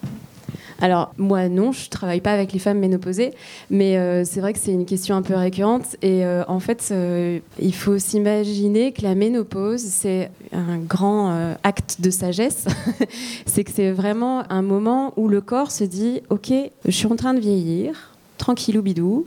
Alors 0.81 1.13
moi 1.17 1.47
non, 1.47 1.71
je 1.71 1.89
travaille 1.89 2.21
pas 2.21 2.33
avec 2.33 2.53
les 2.53 2.59
femmes 2.59 2.79
ménopausées, 2.79 3.33
mais 3.69 3.97
euh, 3.97 4.23
c'est 4.25 4.41
vrai 4.41 4.51
que 4.51 4.59
c'est 4.59 4.71
une 4.71 4.87
question 4.87 5.15
un 5.15 5.21
peu 5.21 5.35
récurrente 5.35 5.95
et 6.01 6.25
euh, 6.25 6.43
en 6.47 6.59
fait 6.59 6.89
euh, 6.91 7.39
il 7.59 7.73
faut 7.73 7.99
s'imaginer 7.99 8.91
que 8.91 9.03
la 9.03 9.13
ménopause 9.13 9.81
c'est 9.81 10.31
un 10.51 10.79
grand 10.79 11.55
acte 11.63 12.01
de 12.01 12.09
sagesse, 12.09 12.65
c'est 13.45 13.63
que 13.63 13.71
c'est 13.71 13.91
vraiment 13.91 14.43
un 14.51 14.63
moment 14.63 15.13
où 15.17 15.27
le 15.27 15.39
corps 15.39 15.69
se 15.69 15.83
dit 15.83 16.21
ok 16.29 16.51
je 16.85 16.91
suis 16.91 17.07
en 17.07 17.15
train 17.15 17.35
de 17.35 17.39
vieillir 17.39 18.10
tranquillou 18.41 18.81
bidou. 18.81 19.25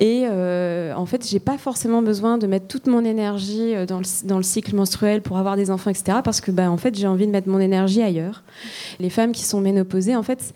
Et 0.00 0.24
euh, 0.24 0.94
en 0.94 1.04
fait 1.04 1.26
j'ai 1.28 1.38
pas 1.38 1.58
forcément 1.58 2.00
besoin 2.00 2.38
de 2.38 2.46
mettre 2.46 2.66
toute 2.66 2.86
mon 2.86 3.04
énergie 3.04 3.74
euh, 3.74 3.84
dans 3.86 3.98
le, 4.38 4.42
cycle 4.42 4.74
menstruel 4.74 5.20
pour 5.20 5.36
avoir 5.36 5.56
des 5.56 5.70
enfants 5.70 5.90
etc 5.90 6.18
parce 6.24 6.40
que 6.40 6.50
bah, 6.50 6.70
en 6.70 6.78
fait 6.78 6.94
j'ai 6.94 7.06
envie 7.06 7.26
de 7.26 7.30
mettre 7.30 7.48
mon 7.48 7.60
énergie 7.60 8.02
ailleurs. 8.02 8.42
Les 9.00 9.10
femmes 9.10 9.32
qui 9.32 9.44
sont 9.44 9.60
ménopausées 9.60 10.16
en 10.16 10.22
fait 10.22 10.54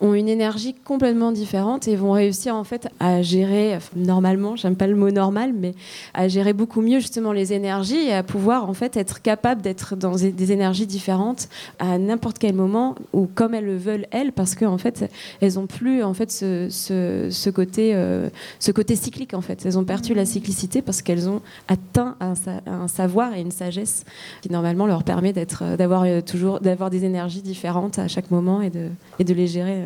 ont 0.00 0.14
une 0.14 0.28
énergie 0.28 0.74
complètement 0.74 1.32
différente 1.32 1.86
et 1.86 1.96
vont 1.96 2.12
réussir 2.12 2.56
en 2.56 2.64
fait 2.64 2.88
à 2.98 3.20
gérer 3.20 3.76
enfin, 3.76 3.90
normalement, 3.96 4.56
j'aime 4.56 4.76
pas 4.76 4.86
le 4.86 4.96
mot 4.96 5.10
normal, 5.10 5.52
mais 5.52 5.74
à 6.14 6.28
gérer 6.28 6.54
beaucoup 6.54 6.80
mieux 6.80 6.98
justement 6.98 7.32
les 7.32 7.52
énergies 7.52 8.08
et 8.08 8.14
à 8.14 8.22
pouvoir 8.22 8.68
en 8.68 8.74
fait 8.74 8.96
être 8.96 9.20
capable 9.20 9.60
d'être 9.60 9.96
dans 9.96 10.14
des 10.14 10.52
énergies 10.52 10.86
différentes 10.86 11.48
à 11.78 11.98
n'importe 11.98 12.38
quel 12.38 12.54
moment 12.54 12.94
ou 13.12 13.26
comme 13.26 13.54
elles 13.54 13.66
le 13.66 13.76
veulent 13.76 14.06
elles, 14.10 14.32
parce 14.32 14.54
qu'en 14.54 14.78
fait 14.78 15.10
elles 15.42 15.58
ont 15.58 15.66
plus 15.66 16.02
en 16.02 16.14
fait 16.14 16.30
ce 16.30 17.49
côté 17.50 17.92
euh, 17.94 18.28
ce 18.58 18.72
côté 18.72 18.96
cyclique 18.96 19.34
en 19.34 19.40
fait. 19.40 19.64
Elles 19.66 19.78
ont 19.78 19.84
perdu 19.84 20.14
la 20.14 20.24
cyclicité 20.24 20.82
parce 20.82 21.02
qu'elles 21.02 21.28
ont 21.28 21.42
atteint 21.68 22.16
un, 22.20 22.34
sa- 22.34 22.60
un 22.66 22.88
savoir 22.88 23.34
et 23.34 23.40
une 23.40 23.50
sagesse 23.50 24.04
qui 24.42 24.50
normalement 24.50 24.86
leur 24.86 25.04
permet 25.04 25.32
d'être 25.32 25.62
euh, 25.64 25.76
d'avoir 25.76 26.02
euh, 26.04 26.20
toujours 26.20 26.60
d'avoir 26.60 26.90
des 26.90 27.04
énergies 27.04 27.42
différentes 27.42 27.98
à 27.98 28.08
chaque 28.08 28.30
moment 28.30 28.62
et 28.62 28.70
de 28.70 29.34
les 29.34 29.46
gérer. 29.46 29.84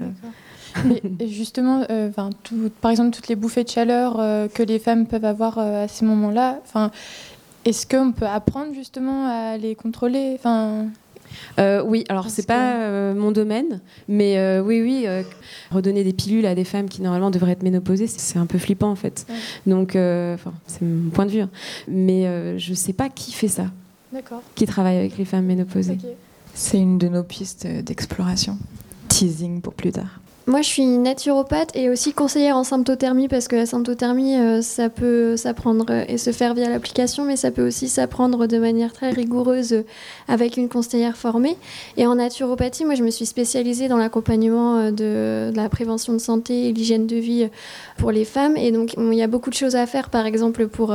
justement, 1.26 1.84
par 2.80 2.90
exemple, 2.90 3.14
toutes 3.14 3.28
les 3.28 3.36
bouffées 3.36 3.64
de 3.64 3.68
chaleur 3.68 4.16
que 4.52 4.62
les 4.62 4.78
femmes 4.78 5.06
peuvent 5.06 5.24
avoir 5.24 5.58
à 5.58 5.88
ces 5.88 6.04
moments-là, 6.04 6.60
est-ce 7.64 7.86
qu'on 7.86 8.12
peut 8.12 8.26
apprendre 8.26 8.74
justement 8.74 9.26
à 9.26 9.56
les 9.56 9.74
contrôler? 9.74 10.38
Euh, 11.58 11.82
oui, 11.84 12.04
alors 12.08 12.28
c'est 12.30 12.42
que- 12.42 12.46
pas 12.48 12.76
euh, 12.82 13.14
mon 13.14 13.30
domaine, 13.32 13.80
mais 14.08 14.38
euh, 14.38 14.62
oui, 14.62 14.80
oui, 14.82 15.04
euh, 15.06 15.22
redonner 15.70 16.04
des 16.04 16.12
pilules 16.12 16.46
à 16.46 16.54
des 16.54 16.64
femmes 16.64 16.88
qui 16.88 17.02
normalement 17.02 17.30
devraient 17.30 17.52
être 17.52 17.62
ménopausées, 17.62 18.06
c'est- 18.06 18.20
c'est 18.20 18.38
un 18.38 18.46
peu 18.46 18.58
flippant 18.58 18.90
en 18.90 18.96
fait. 18.96 19.26
Ouais. 19.28 19.34
Donc, 19.66 19.96
euh, 19.96 20.34
enfin, 20.34 20.52
c'est 20.66 20.82
mon 20.82 21.10
point 21.10 21.26
de 21.26 21.30
vue, 21.30 21.40
hein. 21.40 21.50
mais 21.88 22.26
euh, 22.26 22.58
je 22.58 22.74
sais 22.74 22.92
pas 22.92 23.08
qui 23.08 23.32
fait 23.32 23.48
ça, 23.48 23.66
D'accord. 24.12 24.42
qui 24.54 24.66
travaille 24.66 24.96
avec 24.98 25.16
les 25.18 25.24
femmes 25.24 25.44
ménopausées. 25.46 25.98
C'est 26.54 26.78
une 26.78 26.98
de 26.98 27.08
nos 27.08 27.22
pistes 27.24 27.66
d'exploration. 27.66 28.58
Teasing 29.08 29.60
pour 29.60 29.74
plus 29.74 29.92
tard. 29.92 30.20
Moi, 30.46 30.60
je 30.60 30.66
suis 30.66 30.84
naturopathe 30.84 31.74
et 31.74 31.88
aussi 31.88 32.12
conseillère 32.12 32.58
en 32.58 32.64
symptothermie 32.64 33.28
parce 33.28 33.48
que 33.48 33.56
la 33.56 33.64
symptothermie, 33.64 34.36
euh, 34.36 34.60
ça 34.60 34.90
peut 34.90 35.38
s'apprendre 35.38 35.90
et 36.06 36.18
se 36.18 36.32
faire 36.32 36.52
via 36.52 36.68
l'application, 36.68 37.24
mais 37.24 37.36
ça 37.36 37.50
peut 37.50 37.66
aussi 37.66 37.88
s'apprendre 37.88 38.46
de 38.46 38.58
manière 38.58 38.92
très 38.92 39.08
rigoureuse 39.08 39.84
avec 40.28 40.58
une 40.58 40.68
conseillère 40.68 41.16
formée. 41.16 41.56
Et 41.96 42.06
en 42.06 42.16
naturopathie, 42.16 42.84
moi, 42.84 42.94
je 42.94 43.02
me 43.02 43.10
suis 43.10 43.24
spécialisée 43.24 43.88
dans 43.88 43.96
l'accompagnement 43.96 44.76
euh, 44.76 44.90
de, 44.90 45.56
la 45.56 45.70
prévention 45.70 46.12
de 46.12 46.18
santé 46.18 46.68
et 46.68 46.72
l'hygiène 46.72 47.06
de 47.06 47.16
vie 47.16 47.44
euh, 47.44 47.48
pour 47.96 48.12
les 48.12 48.26
femmes. 48.26 48.58
Et 48.58 48.70
donc, 48.70 48.96
il 48.98 49.14
y 49.14 49.22
a 49.22 49.28
beaucoup 49.28 49.48
de 49.48 49.54
choses 49.54 49.76
à 49.76 49.86
faire, 49.86 50.10
par 50.10 50.26
exemple, 50.26 50.68
pour 50.68 50.94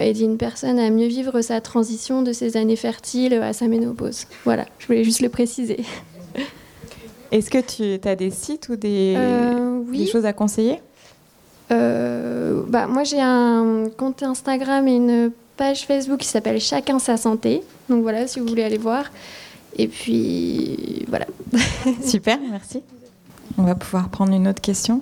aider 0.00 0.24
une 0.24 0.38
personne 0.38 0.80
à 0.80 0.90
mieux 0.90 1.06
vivre 1.06 1.40
sa 1.40 1.60
transition 1.60 2.22
de 2.22 2.32
ses 2.32 2.56
années 2.56 2.74
fertiles 2.74 3.34
à 3.34 3.52
sa 3.52 3.68
ménopause. 3.68 4.26
Voilà, 4.44 4.66
je 4.80 4.88
voulais 4.88 5.04
juste 5.04 5.20
le 5.20 5.28
préciser. 5.28 5.84
Est-ce 7.30 7.50
que 7.50 7.58
tu 7.58 8.08
as 8.08 8.16
des 8.16 8.30
sites 8.30 8.68
ou 8.68 8.76
des, 8.76 9.14
Euh, 9.16 9.82
des 9.92 10.06
choses 10.06 10.24
à 10.24 10.32
conseiller? 10.32 10.80
Euh, 11.70 12.62
bah, 12.66 12.86
moi, 12.86 13.04
j'ai 13.04 13.20
un 13.20 13.84
compte 13.96 14.22
Instagram 14.22 14.88
et 14.88 14.96
une 14.96 15.30
page 15.56 15.86
Facebook 15.86 16.20
qui 16.20 16.28
s'appelle 16.28 16.60
Chacun 16.60 16.98
sa 16.98 17.16
santé. 17.16 17.62
Donc 17.88 18.02
voilà, 18.02 18.26
si 18.26 18.40
vous 18.40 18.46
voulez 18.46 18.62
aller 18.62 18.78
voir. 18.78 19.04
Et 19.76 19.88
puis 19.88 21.04
voilà. 21.08 21.26
Super, 22.04 22.38
merci. 22.50 22.82
On 23.56 23.64
va 23.64 23.74
pouvoir 23.74 24.08
prendre 24.08 24.32
une 24.32 24.46
autre 24.46 24.60
question. 24.60 25.00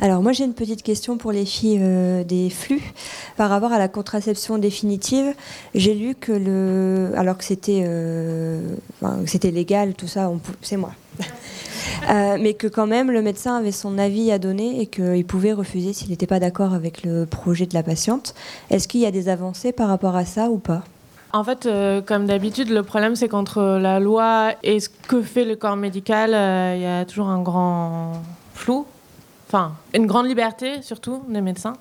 Alors 0.00 0.22
moi 0.22 0.32
j'ai 0.32 0.44
une 0.44 0.54
petite 0.54 0.82
question 0.82 1.18
pour 1.18 1.32
les 1.32 1.44
filles 1.44 1.80
euh, 1.82 2.24
des 2.24 2.48
flux 2.48 2.80
par 3.36 3.50
rapport 3.50 3.72
à 3.72 3.78
la 3.78 3.88
contraception 3.88 4.56
définitive. 4.56 5.34
J'ai 5.74 5.94
lu 5.94 6.14
que 6.14 6.32
le, 6.32 7.12
alors 7.16 7.36
que 7.36 7.44
c'était, 7.44 7.82
euh, 7.84 8.74
enfin, 9.02 9.18
que 9.22 9.28
c'était 9.28 9.50
légal, 9.50 9.92
tout 9.92 10.08
ça, 10.08 10.30
on 10.30 10.40
c'est 10.62 10.78
moi. 10.78 10.92
Euh, 12.08 12.36
mais 12.40 12.54
que 12.54 12.66
quand 12.66 12.86
même 12.86 13.10
le 13.10 13.22
médecin 13.22 13.56
avait 13.56 13.72
son 13.72 13.98
avis 13.98 14.32
à 14.32 14.38
donner 14.38 14.80
et 14.80 14.86
qu'il 14.86 15.24
pouvait 15.24 15.52
refuser 15.52 15.92
s'il 15.92 16.10
n'était 16.10 16.26
pas 16.26 16.40
d'accord 16.40 16.74
avec 16.74 17.02
le 17.02 17.26
projet 17.26 17.66
de 17.66 17.74
la 17.74 17.82
patiente. 17.82 18.34
Est-ce 18.70 18.88
qu'il 18.88 19.00
y 19.00 19.06
a 19.06 19.10
des 19.10 19.28
avancées 19.28 19.72
par 19.72 19.88
rapport 19.88 20.16
à 20.16 20.24
ça 20.24 20.50
ou 20.50 20.58
pas? 20.58 20.82
En 21.32 21.44
fait, 21.44 21.66
euh, 21.66 22.00
comme 22.00 22.26
d'habitude, 22.26 22.70
le 22.70 22.82
problème 22.82 23.14
c'est 23.14 23.28
qu'entre 23.28 23.62
la 23.80 24.00
loi 24.00 24.52
et 24.62 24.80
ce 24.80 24.88
que 24.88 25.22
fait 25.22 25.44
le 25.44 25.54
corps 25.54 25.76
médical, 25.76 26.34
euh, 26.34 26.74
il 26.76 26.82
y 26.82 26.86
a 26.86 27.04
toujours 27.04 27.28
un 27.28 27.40
grand 27.40 28.14
flou, 28.54 28.84
enfin 29.48 29.72
une 29.94 30.06
grande 30.06 30.26
liberté 30.26 30.82
surtout 30.82 31.22
des 31.28 31.40
médecins. 31.40 31.74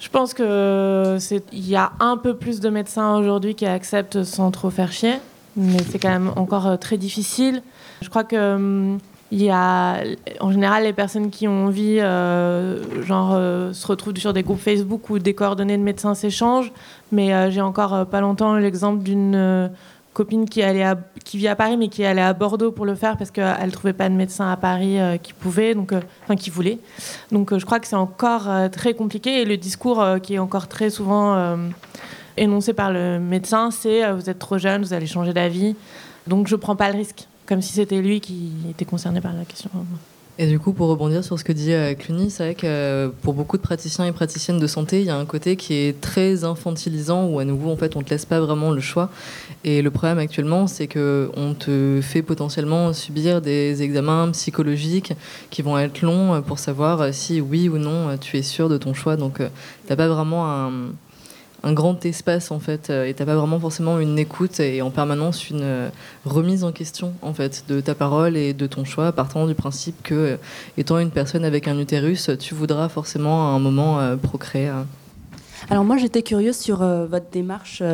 Je 0.00 0.08
pense 0.08 0.34
que 0.34 1.18
c'est 1.20 1.44
il 1.52 1.68
y 1.68 1.76
a 1.76 1.92
un 2.00 2.16
peu 2.16 2.34
plus 2.34 2.58
de 2.58 2.68
médecins 2.68 3.14
aujourd'hui 3.16 3.54
qui 3.54 3.66
acceptent 3.66 4.24
sans 4.24 4.50
trop 4.50 4.70
faire 4.70 4.90
chier, 4.90 5.14
mais 5.56 5.78
c'est 5.88 6.00
quand 6.00 6.10
même 6.10 6.32
encore 6.34 6.76
très 6.80 6.96
difficile. 6.96 7.62
Je 8.02 8.10
crois 8.10 8.24
que 8.24 8.54
hum, 8.54 8.98
il 9.30 9.42
y 9.42 9.50
a 9.50 10.02
en 10.40 10.52
général 10.52 10.84
les 10.84 10.92
personnes 10.92 11.30
qui 11.30 11.48
ont 11.48 11.66
envie, 11.66 11.98
euh, 12.00 13.02
genre 13.02 13.30
euh, 13.32 13.72
se 13.72 13.86
retrouvent 13.86 14.16
sur 14.16 14.34
des 14.34 14.42
groupes 14.42 14.60
Facebook 14.60 15.08
où 15.08 15.18
des 15.18 15.34
coordonnées 15.34 15.78
de 15.78 15.82
médecins 15.82 16.14
s'échangent. 16.14 16.72
Mais 17.12 17.32
euh, 17.32 17.50
j'ai 17.50 17.62
encore 17.62 17.94
euh, 17.94 18.04
pas 18.04 18.20
longtemps 18.20 18.56
l'exemple 18.56 19.02
d'une 19.02 19.34
euh, 19.34 19.68
copine 20.12 20.48
qui, 20.48 20.62
vit 21.34 21.48
à 21.48 21.56
Paris 21.56 21.76
mais 21.76 21.88
qui 21.88 22.04
allait 22.04 22.22
à 22.22 22.32
Bordeaux 22.32 22.70
pour 22.70 22.84
le 22.84 22.94
faire 22.94 23.16
parce 23.16 23.30
qu'elle 23.30 23.66
ne 23.66 23.70
trouvait 23.70 23.92
pas 23.92 24.08
de 24.08 24.14
médecin 24.14 24.50
à 24.50 24.56
Paris 24.56 25.00
euh, 25.00 25.16
qui 25.16 25.32
pouvait, 25.32 25.74
donc, 25.74 25.92
euh, 25.92 26.00
enfin 26.24 26.36
qui 26.36 26.50
voulait. 26.50 26.78
Donc 27.30 27.52
euh, 27.52 27.58
je 27.58 27.66
crois 27.66 27.80
que 27.80 27.86
c'est 27.86 27.96
encore 27.96 28.48
euh, 28.48 28.68
très 28.68 28.94
compliqué 28.94 29.42
et 29.42 29.44
le 29.44 29.56
discours 29.56 30.00
euh, 30.00 30.18
qui 30.18 30.34
est 30.34 30.38
encore 30.38 30.68
très 30.68 30.90
souvent 30.90 31.34
euh, 31.34 31.56
énoncé 32.36 32.72
par 32.72 32.92
le 32.92 33.18
médecin, 33.18 33.70
c'est 33.70 34.04
euh, 34.04 34.14
vous 34.14 34.28
êtes 34.28 34.38
trop 34.38 34.58
jeune, 34.58 34.82
vous 34.82 34.92
allez 34.92 35.06
changer 35.06 35.32
d'avis, 35.32 35.76
donc 36.26 36.46
je 36.46 36.56
prends 36.56 36.76
pas 36.76 36.90
le 36.90 36.98
risque, 36.98 37.26
comme 37.52 37.60
si 37.60 37.74
c'était 37.74 38.00
lui 38.00 38.22
qui 38.22 38.50
était 38.70 38.86
concerné 38.86 39.20
par 39.20 39.34
la 39.34 39.44
question. 39.44 39.68
Et 40.38 40.46
du 40.46 40.58
coup, 40.58 40.72
pour 40.72 40.88
rebondir 40.88 41.22
sur 41.22 41.38
ce 41.38 41.44
que 41.44 41.52
dit 41.52 41.74
euh, 41.74 41.92
Cluny, 41.92 42.30
c'est 42.30 42.44
vrai 42.44 42.54
que 42.54 42.66
euh, 42.66 43.08
pour 43.20 43.34
beaucoup 43.34 43.58
de 43.58 43.62
praticiens 43.62 44.06
et 44.06 44.12
praticiennes 44.12 44.58
de 44.58 44.66
santé, 44.66 45.00
il 45.00 45.06
y 45.06 45.10
a 45.10 45.16
un 45.18 45.26
côté 45.26 45.56
qui 45.56 45.74
est 45.74 46.00
très 46.00 46.44
infantilisant 46.44 47.26
où 47.26 47.38
à 47.40 47.44
nouveau, 47.44 47.70
en 47.70 47.76
fait, 47.76 47.94
on 47.94 48.00
te 48.00 48.08
laisse 48.08 48.24
pas 48.24 48.40
vraiment 48.40 48.70
le 48.70 48.80
choix. 48.80 49.10
Et 49.64 49.82
le 49.82 49.90
problème 49.90 50.16
actuellement, 50.16 50.66
c'est 50.66 50.86
que 50.86 51.30
on 51.36 51.52
te 51.52 52.00
fait 52.02 52.22
potentiellement 52.22 52.94
subir 52.94 53.42
des 53.42 53.82
examens 53.82 54.30
psychologiques 54.30 55.12
qui 55.50 55.60
vont 55.60 55.78
être 55.78 56.00
longs 56.00 56.40
pour 56.40 56.58
savoir 56.58 57.12
si 57.12 57.42
oui 57.42 57.68
ou 57.68 57.76
non 57.76 58.08
euh, 58.08 58.16
tu 58.18 58.38
es 58.38 58.42
sûr 58.42 58.70
de 58.70 58.78
ton 58.78 58.94
choix. 58.94 59.16
Donc, 59.16 59.42
t'as 59.86 59.96
pas 59.96 60.08
vraiment 60.08 60.50
un 60.50 60.72
un 61.62 61.72
grand 61.72 62.04
espace 62.04 62.50
en 62.50 62.58
fait 62.58 62.90
euh, 62.90 63.04
et 63.06 63.14
t'as 63.14 63.24
pas 63.24 63.36
vraiment 63.36 63.60
forcément 63.60 64.00
une 64.00 64.18
écoute 64.18 64.60
et 64.60 64.82
en 64.82 64.90
permanence 64.90 65.48
une 65.48 65.62
euh, 65.62 65.88
remise 66.24 66.64
en 66.64 66.72
question 66.72 67.14
en 67.22 67.34
fait 67.34 67.64
de 67.68 67.80
ta 67.80 67.94
parole 67.94 68.36
et 68.36 68.52
de 68.52 68.66
ton 68.66 68.84
choix 68.84 69.12
partant 69.12 69.46
du 69.46 69.54
principe 69.54 70.02
que 70.02 70.14
euh, 70.14 70.36
étant 70.76 70.98
une 70.98 71.10
personne 71.10 71.44
avec 71.44 71.68
un 71.68 71.78
utérus 71.78 72.30
tu 72.38 72.54
voudras 72.54 72.88
forcément 72.88 73.48
à 73.48 73.50
un 73.52 73.58
moment 73.58 74.16
procréer 74.18 74.68
hein. 74.68 74.86
Alors 75.70 75.84
moi 75.84 75.96
j'étais 75.96 76.22
curieuse 76.22 76.56
sur 76.56 76.78
votre 76.78 77.30
démarche, 77.30 77.84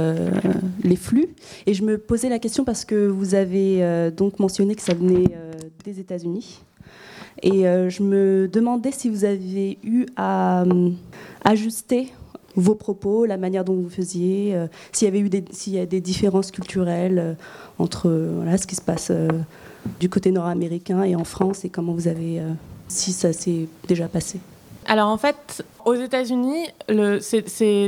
les 0.82 0.96
flux, 0.96 1.28
et 1.66 1.74
je 1.74 1.82
me 1.82 1.98
posais 1.98 2.30
la 2.30 2.38
question 2.38 2.64
parce 2.64 2.86
que 2.86 3.06
vous 3.06 3.34
avez 3.34 4.10
donc 4.16 4.38
mentionné 4.38 4.74
que 4.74 4.80
ça 4.80 4.94
venait 4.94 5.26
des 5.84 6.00
États-Unis, 6.00 6.62
et 7.42 7.64
je 7.64 8.02
me 8.02 8.48
demandais 8.48 8.90
si 8.90 9.08
vous 9.10 9.24
aviez 9.24 9.78
eu 9.84 10.06
à 10.16 10.62
euh, 10.62 10.90
ajuster 11.44 12.12
vos 12.58 12.74
propos, 12.74 13.24
la 13.24 13.36
manière 13.36 13.64
dont 13.64 13.74
vous 13.74 13.88
faisiez, 13.88 14.54
euh, 14.54 14.66
s'il 14.92 15.06
y 15.06 15.08
avait 15.08 15.20
eu 15.20 15.28
des, 15.28 15.44
s'il 15.50 15.74
y 15.74 15.78
a 15.78 15.86
des 15.86 16.00
différences 16.00 16.50
culturelles 16.50 17.18
euh, 17.18 17.34
entre 17.78 18.08
euh, 18.08 18.32
voilà, 18.36 18.58
ce 18.58 18.66
qui 18.66 18.74
se 18.74 18.82
passe 18.82 19.12
du 20.00 20.08
côté 20.08 20.32
nord-américain 20.32 21.02
et 21.04 21.14
en 21.14 21.24
France, 21.24 21.64
et 21.64 21.68
comment 21.68 21.94
vous 21.94 22.08
avez, 22.08 22.42
si 22.88 23.12
ça 23.12 23.32
s'est 23.32 23.68
déjà 23.86 24.08
passé. 24.08 24.40
Alors 24.90 25.10
en 25.10 25.18
fait, 25.18 25.62
aux 25.84 25.92
États-Unis, 25.92 26.66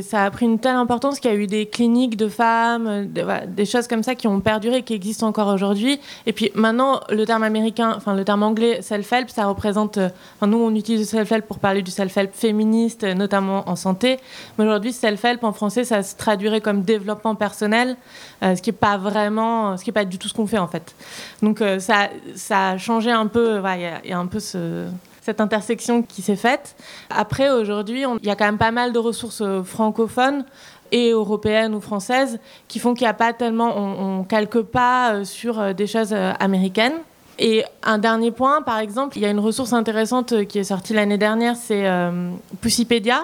ça 0.03 0.25
a 0.25 0.31
pris 0.31 0.45
une 0.45 0.59
telle 0.59 0.77
importance 0.77 1.19
qu'il 1.19 1.31
y 1.31 1.35
a 1.35 1.37
eu 1.37 1.47
des 1.47 1.65
cliniques 1.65 2.15
de 2.15 2.29
femmes, 2.29 3.07
des, 3.07 3.65
choses 3.65 3.89
comme 3.89 4.03
ça 4.03 4.15
qui 4.15 4.29
ont 4.29 4.41
perduré, 4.41 4.83
qui 4.83 4.93
existent 4.93 5.27
encore 5.27 5.49
aujourd'hui. 5.49 5.99
Et 6.27 6.35
puis 6.35 6.53
maintenant, 6.55 7.01
le 7.09 7.25
terme 7.25 7.43
américain, 7.43 7.95
enfin 7.97 8.15
le 8.15 8.23
terme 8.23 8.43
anglais 8.43 8.83
self-help, 8.83 9.31
ça 9.31 9.47
représente. 9.47 9.97
euh, 9.97 10.11
enfin, 10.37 10.47
nous, 10.47 10.59
on 10.59 10.75
utilise 10.75 11.01
le 11.01 11.07
self-help 11.07 11.47
pour 11.47 11.59
parler 11.59 11.81
du 11.81 11.91
self-help 11.91 12.35
féministe, 12.35 13.05
euh, 13.05 13.15
notamment 13.15 13.67
en 13.67 13.77
santé. 13.77 14.19
Mais 14.59 14.65
aujourd'hui, 14.65 14.93
self-help 14.93 15.43
en 15.43 15.55
français, 15.55 15.85
ça 15.85 16.03
se 16.03 16.17
traduirait 16.17 16.61
comme 16.61 16.83
développement 16.83 17.35
personnel, 17.35 17.97
euh, 18.43 18.57
ce 18.57 18.61
qui 18.61 18.69
n'est 18.69 18.77
pas 18.77 18.99
vraiment, 18.99 19.79
ce 19.79 19.85
qui 19.85 19.91
est 19.91 19.95
pas 19.95 20.05
du 20.05 20.19
tout 20.19 20.29
ce 20.29 20.35
qu'on 20.35 20.47
fait 20.47 20.59
en 20.59 20.69
fait. 20.69 20.95
Donc 21.41 21.63
ça, 21.79 22.11
ça 22.35 22.71
a 22.71 22.79
changé 22.79 23.11
un 23.11 23.27
peu. 23.27 23.63
il 24.05 24.11
y, 24.11 24.13
a 24.13 24.19
un 24.19 24.27
peu 24.27 24.39
ce 24.39 24.87
cette 25.31 25.41
intersection 25.41 26.03
qui 26.03 26.23
s'est 26.23 26.35
faite. 26.35 26.75
Après, 27.09 27.51
aujourd'hui, 27.51 28.05
il 28.21 28.27
y 28.27 28.31
a 28.31 28.35
quand 28.35 28.47
même 28.47 28.59
pas 28.59 28.73
mal 28.73 28.93
de 28.93 28.99
ressources 28.99 29.43
euh, 29.43 29.63
francophones 29.63 30.45
et 30.91 31.11
européennes 31.11 31.73
ou 31.73 31.81
françaises 31.81 32.41
qui 32.67 32.81
font 32.81 32.95
qu'il 32.95 33.05
n'y 33.05 33.11
a 33.11 33.15
pas 33.15 33.33
tellement, 33.33 33.73
on, 33.77 34.19
on 34.19 34.25
calque 34.25 34.61
pas 34.63 35.13
euh, 35.13 35.25
sur 35.25 35.61
euh, 35.61 35.73
des 35.73 35.87
choses 35.87 36.13
américaines. 36.41 36.99
Et 37.43 37.65
un 37.83 37.97
dernier 37.97 38.33
point, 38.33 38.61
par 38.61 38.79
exemple, 38.79 39.17
il 39.17 39.23
y 39.23 39.27
a 39.27 39.31
une 39.31 39.39
ressource 39.39 39.73
intéressante 39.73 40.33
euh, 40.33 40.45
qui 40.45 40.59
est 40.59 40.65
sortie 40.65 40.93
l'année 40.93 41.17
dernière, 41.17 41.57
c'est 41.57 41.87
euh, 41.87 42.31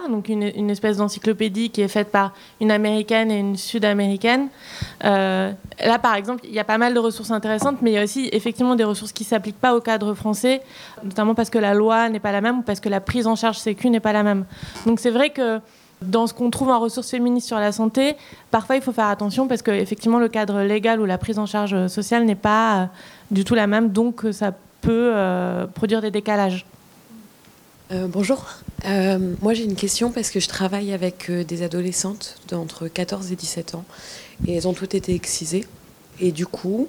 donc 0.09 0.31
une, 0.31 0.51
une 0.57 0.71
espèce 0.71 0.97
d'encyclopédie 0.97 1.69
qui 1.69 1.83
est 1.83 1.89
faite 1.89 2.11
par 2.11 2.33
une 2.63 2.71
américaine 2.71 3.31
et 3.31 3.39
une 3.39 3.59
sud-américaine. 3.59 4.49
Euh, 5.05 5.53
là, 5.85 5.99
par 5.99 6.15
exemple, 6.15 6.45
il 6.45 6.55
y 6.55 6.59
a 6.59 6.65
pas 6.65 6.79
mal 6.79 6.95
de 6.95 6.99
ressources 6.99 7.31
intéressantes, 7.31 7.83
mais 7.83 7.91
il 7.91 7.95
y 7.95 7.99
a 7.99 8.05
aussi 8.05 8.31
effectivement 8.33 8.75
des 8.75 8.85
ressources 8.85 9.13
qui 9.13 9.25
ne 9.25 9.29
s'appliquent 9.29 9.61
pas 9.61 9.77
au 9.77 9.83
cadre 9.83 10.15
français, 10.15 10.63
notamment 11.05 11.35
parce 11.35 11.51
que 11.51 11.59
la 11.59 11.75
loi 11.75 12.09
n'est 12.09 12.19
pas 12.19 12.33
la 12.33 12.41
même 12.41 12.61
ou 12.61 12.63
parce 12.63 12.81
que 12.81 12.89
la 12.89 13.01
prise 13.01 13.27
en 13.27 13.37
charge 13.37 13.59
sécu 13.59 13.91
n'est 13.91 14.01
pas 14.01 14.15
la 14.15 14.23
même. 14.23 14.47
Donc 14.87 14.99
c'est 14.99 15.11
vrai 15.11 15.29
que 15.29 15.61
dans 16.03 16.27
ce 16.27 16.35
qu'on 16.35 16.51
trouve 16.51 16.69
en 16.69 16.81
ressources 16.81 17.11
féministes 17.11 17.47
sur 17.47 17.59
la 17.59 17.73
santé, 17.73 18.17
parfois 18.51 18.77
il 18.77 18.83
faut 18.83 18.93
faire 18.93 19.09
attention 19.09 19.49
parce 19.49 19.63
que 19.63 19.71
effectivement 19.71 20.19
le 20.19 20.29
cadre 20.29 20.61
légal 20.61 21.01
ou 21.01 21.07
la 21.07 21.19
prise 21.19 21.39
en 21.39 21.47
charge 21.47 21.87
sociale 21.89 22.25
n'est 22.25 22.35
pas 22.35 22.83
euh, 22.83 22.87
du 23.31 23.45
tout 23.45 23.55
la 23.55 23.67
même, 23.67 23.91
donc 23.91 24.25
euh, 24.25 24.33
ça 24.33 24.53
peut 24.83 25.13
euh, 25.15 25.67
produire 25.67 26.03
des 26.03 26.11
décalages. 26.11 26.67
Bonjour. 28.09 28.45
Moi, 28.85 29.55
j'ai 29.55 29.63
une 29.63 29.77
question 29.77 30.11
parce 30.11 30.31
que 30.31 30.41
je 30.41 30.49
travaille 30.49 30.93
avec 30.93 31.31
des 31.31 31.63
adolescentes 31.63 32.37
d'entre 32.49 32.89
14 32.89 33.31
et 33.31 33.37
17 33.37 33.77
ans 33.77 33.85
et 34.45 34.57
elles 34.57 34.67
ont 34.67 34.73
toutes 34.73 34.97
été 34.97 35.15
excisées. 35.15 35.65
Et 36.19 36.33
du 36.33 36.49
coup, 36.49 36.89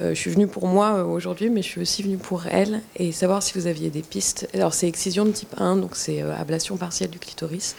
je 0.00 0.12
suis 0.12 0.30
venue 0.30 0.46
pour 0.46 0.66
moi 0.66 1.04
aujourd'hui, 1.04 1.48
mais 1.48 1.62
je 1.62 1.68
suis 1.68 1.80
aussi 1.80 2.02
venue 2.02 2.18
pour 2.18 2.46
elles 2.46 2.82
et 2.96 3.10
savoir 3.10 3.42
si 3.42 3.58
vous 3.58 3.66
aviez 3.66 3.88
des 3.88 4.02
pistes. 4.02 4.46
Alors, 4.52 4.74
c'est 4.74 4.86
excision 4.86 5.24
de 5.24 5.30
type 5.30 5.54
1, 5.56 5.76
donc 5.76 5.96
c'est 5.96 6.20
ablation 6.20 6.76
partielle 6.76 7.08
du 7.08 7.18
clitoris. 7.18 7.74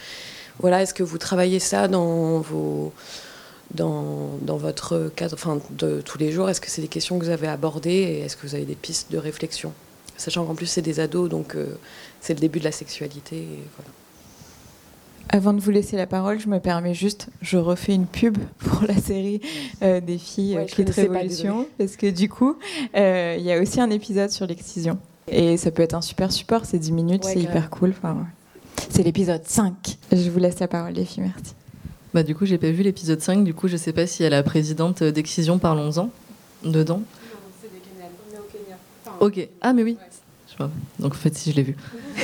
Voilà, 0.59 0.81
est-ce 0.81 0.93
que 0.93 1.03
vous 1.03 1.17
travaillez 1.17 1.59
ça 1.59 1.87
dans 1.87 2.39
vos 2.39 2.93
dans, 3.73 4.37
dans 4.41 4.57
votre 4.57 5.11
cadre 5.15 5.33
enfin, 5.33 5.59
de 5.71 6.01
tous 6.01 6.17
les 6.17 6.31
jours? 6.31 6.49
Est-ce 6.49 6.61
que 6.61 6.69
c'est 6.69 6.81
des 6.81 6.87
questions 6.87 7.19
que 7.19 7.25
vous 7.25 7.31
avez 7.31 7.47
abordées 7.47 7.89
et 7.91 8.19
est-ce 8.21 8.37
que 8.37 8.47
vous 8.47 8.55
avez 8.55 8.65
des 8.65 8.75
pistes 8.75 9.11
de 9.11 9.17
réflexion? 9.17 9.73
Sachant 10.17 10.45
qu'en 10.45 10.55
plus, 10.55 10.67
c'est 10.67 10.81
des 10.81 10.99
ados, 10.99 11.29
donc 11.29 11.55
euh, 11.55 11.77
c'est 12.21 12.33
le 12.33 12.39
début 12.39 12.59
de 12.59 12.63
la 12.63 12.71
sexualité. 12.71 13.35
Et 13.35 13.63
voilà. 13.75 13.91
Avant 15.29 15.53
de 15.53 15.59
vous 15.59 15.71
laisser 15.71 15.97
la 15.97 16.05
parole, 16.05 16.39
je 16.39 16.47
me 16.47 16.59
permets 16.59 16.93
juste, 16.93 17.27
je 17.41 17.57
refais 17.57 17.93
une 17.93 18.05
pub 18.05 18.37
pour 18.59 18.83
la 18.87 18.95
série 18.95 19.41
euh, 19.81 19.99
des 19.99 20.17
filles 20.17 20.55
Ouais, 20.55 20.67
euh, 20.79 20.83
pas, 20.85 20.91
Révolution, 20.91 21.67
parce 21.77 21.97
que 21.97 22.09
du 22.09 22.29
coup, 22.29 22.57
euh, 22.95 23.35
il 23.37 23.43
y 23.43 23.51
a 23.51 23.59
aussi 23.59 23.81
un 23.81 23.89
épisode 23.89 24.29
sur 24.29 24.45
l'excision. 24.45 24.97
Et 25.27 25.57
ça 25.57 25.71
peut 25.71 25.81
être 25.81 25.95
un 25.95 26.01
super 26.01 26.31
support, 26.31 26.65
c'est 26.65 26.77
10 26.77 26.91
minutes, 26.91 27.25
Ouais, 27.25 27.33
c'est 27.33 27.39
hyper 27.39 27.69
cool. 27.71 27.89
Enfin, 27.97 28.13
ouais. 28.13 28.25
C'est 28.89 29.03
l'épisode 29.03 29.41
5. 29.45 29.73
Je 30.11 30.29
vous 30.29 30.39
laisse 30.39 30.59
la 30.59 30.67
parole, 30.67 30.93
les 30.93 31.05
filles, 31.05 31.23
merci. 31.23 31.53
bah 32.13 32.23
du 32.23 32.33
coup 32.35 32.45
j'ai 32.45 32.57
pas 32.57 32.71
vu 32.71 32.81
l'épisode 32.83 33.19
5 33.19 33.43
du 33.43 33.53
coup 33.53 33.67
je 33.67 33.75
sais 33.77 33.91
pas 33.91 34.07
s'il 34.07 34.23
y 34.23 34.27
a 34.27 34.29
la 34.29 34.41
présidente 34.43 35.03
d'Excision 35.03 35.57
Parlons-en 35.59 36.09
dedans. 36.63 37.01
Ok. 39.19 39.47
Ah 39.61 39.73
mais 39.73 39.83
oui. 39.83 39.97
Je 40.51 40.57
vois. 40.57 40.69
donc 40.99 41.13
en 41.13 41.17
fait 41.17 41.35
si 41.35 41.51
je 41.51 41.55
l'ai 41.57 41.63
vu 41.63 41.75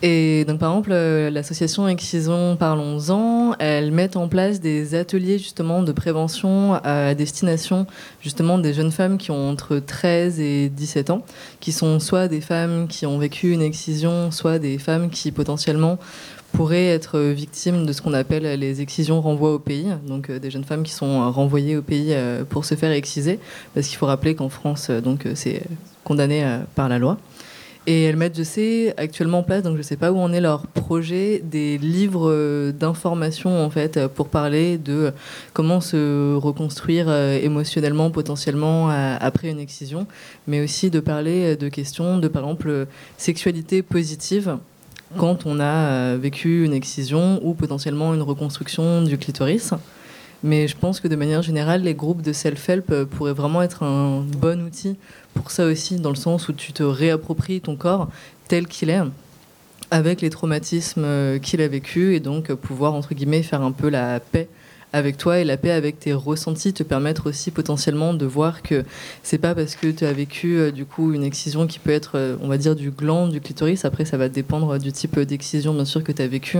Et 0.00 0.44
donc, 0.44 0.60
par 0.60 0.70
exemple, 0.70 0.90
euh, 0.92 1.28
l'association 1.28 1.88
Excision 1.88 2.56
Parlons-en, 2.56 3.54
elle 3.58 3.90
met 3.90 4.16
en 4.16 4.28
place 4.28 4.60
des 4.60 4.94
ateliers 4.94 5.38
justement 5.38 5.82
de 5.82 5.90
prévention 5.90 6.74
à 6.84 7.14
destination 7.16 7.86
justement 8.20 8.58
des 8.58 8.72
jeunes 8.74 8.92
femmes 8.92 9.18
qui 9.18 9.32
ont 9.32 9.50
entre 9.50 9.80
13 9.80 10.38
et 10.38 10.68
17 10.68 11.10
ans, 11.10 11.22
qui 11.58 11.72
sont 11.72 11.98
soit 11.98 12.28
des 12.28 12.40
femmes 12.40 12.86
qui 12.86 13.06
ont 13.06 13.18
vécu 13.18 13.50
une 13.50 13.62
excision, 13.62 14.30
soit 14.30 14.60
des 14.60 14.78
femmes 14.78 15.10
qui 15.10 15.32
potentiellement 15.32 15.98
pourraient 16.52 16.86
être 16.86 17.18
victimes 17.18 17.84
de 17.84 17.92
ce 17.92 18.00
qu'on 18.00 18.14
appelle 18.14 18.44
les 18.58 18.80
excisions 18.80 19.20
renvois 19.20 19.52
au 19.52 19.58
pays, 19.58 19.88
donc 20.06 20.30
euh, 20.30 20.38
des 20.38 20.52
jeunes 20.52 20.64
femmes 20.64 20.84
qui 20.84 20.92
sont 20.92 21.30
renvoyées 21.32 21.76
au 21.76 21.82
pays 21.82 22.10
euh, 22.12 22.44
pour 22.44 22.64
se 22.64 22.76
faire 22.76 22.92
exciser, 22.92 23.40
parce 23.74 23.88
qu'il 23.88 23.98
faut 23.98 24.06
rappeler 24.06 24.36
qu'en 24.36 24.48
France, 24.48 24.90
donc 24.90 25.26
c'est 25.34 25.62
condamné 26.04 26.46
par 26.76 26.88
la 26.88 27.00
loi. 27.00 27.18
Et 27.86 28.04
elles 28.04 28.16
mettent, 28.16 28.36
je 28.36 28.42
sais, 28.42 28.94
actuellement 28.98 29.38
en 29.38 29.42
place, 29.42 29.62
donc 29.62 29.74
je 29.74 29.78
ne 29.78 29.82
sais 29.82 29.96
pas 29.96 30.12
où 30.12 30.18
en 30.18 30.32
est 30.32 30.40
leur 30.40 30.66
projet, 30.66 31.42
des 31.42 31.78
livres 31.78 32.30
euh, 32.30 32.72
d'information 32.72 33.64
en 33.64 33.70
fait 33.70 34.06
pour 34.08 34.28
parler 34.28 34.76
de 34.76 35.12
comment 35.54 35.80
se 35.80 36.34
reconstruire 36.34 37.06
euh, 37.08 37.38
émotionnellement 37.40 38.10
potentiellement 38.10 38.90
après 38.90 39.48
une 39.48 39.60
excision, 39.60 40.06
mais 40.46 40.62
aussi 40.62 40.90
de 40.90 41.00
parler 41.00 41.56
de 41.56 41.68
questions 41.68 42.18
de 42.18 42.28
par 42.28 42.42
exemple 42.42 42.86
sexualité 43.16 43.82
positive 43.82 44.58
quand 45.16 45.46
on 45.46 45.60
a 45.60 45.64
euh, 45.64 46.18
vécu 46.20 46.64
une 46.64 46.72
excision 46.72 47.40
ou 47.42 47.54
potentiellement 47.54 48.14
une 48.14 48.22
reconstruction 48.22 49.02
du 49.02 49.16
clitoris. 49.16 49.72
Mais 50.42 50.68
je 50.68 50.76
pense 50.76 51.00
que 51.00 51.08
de 51.08 51.16
manière 51.16 51.42
générale, 51.42 51.82
les 51.82 51.94
groupes 51.94 52.22
de 52.22 52.32
self-help 52.32 53.04
pourraient 53.04 53.32
vraiment 53.32 53.62
être 53.62 53.82
un 53.82 54.20
bon 54.20 54.62
outil 54.62 54.96
pour 55.34 55.50
ça 55.50 55.66
aussi, 55.66 55.96
dans 55.96 56.10
le 56.10 56.16
sens 56.16 56.48
où 56.48 56.52
tu 56.52 56.72
te 56.72 56.82
réappropries 56.82 57.60
ton 57.60 57.76
corps 57.76 58.08
tel 58.46 58.66
qu'il 58.66 58.90
est, 58.90 59.00
avec 59.90 60.20
les 60.20 60.30
traumatismes 60.30 61.04
euh, 61.04 61.38
qu'il 61.38 61.60
a 61.60 61.68
vécu, 61.68 62.14
et 62.14 62.20
donc 62.20 62.52
pouvoir, 62.54 62.94
entre 62.94 63.14
guillemets, 63.14 63.42
faire 63.42 63.62
un 63.62 63.72
peu 63.72 63.88
la 63.88 64.20
paix 64.20 64.48
avec 64.92 65.18
toi 65.18 65.38
et 65.38 65.44
la 65.44 65.56
paix 65.56 65.70
avec 65.70 66.00
tes 66.00 66.12
ressentis 66.12 66.72
te 66.72 66.82
permettre 66.82 67.28
aussi 67.28 67.50
potentiellement 67.50 68.14
de 68.14 68.26
voir 68.26 68.62
que 68.62 68.84
c'est 69.22 69.38
pas 69.38 69.54
parce 69.54 69.74
que 69.74 69.88
tu 69.88 70.04
as 70.04 70.12
vécu 70.12 70.56
euh, 70.56 70.70
du 70.70 70.84
coup 70.84 71.12
une 71.12 71.24
excision 71.24 71.66
qui 71.66 71.78
peut 71.78 71.90
être 71.90 72.12
euh, 72.14 72.36
on 72.40 72.48
va 72.48 72.58
dire 72.58 72.74
du 72.74 72.90
gland 72.90 73.28
du 73.28 73.40
clitoris 73.40 73.84
après 73.84 74.04
ça 74.04 74.16
va 74.16 74.28
dépendre 74.28 74.78
du 74.78 74.92
type 74.92 75.18
d'excision 75.20 75.74
bien 75.74 75.84
sûr 75.84 76.02
que 76.02 76.12
tu 76.12 76.22
as 76.22 76.28
vécu 76.28 76.58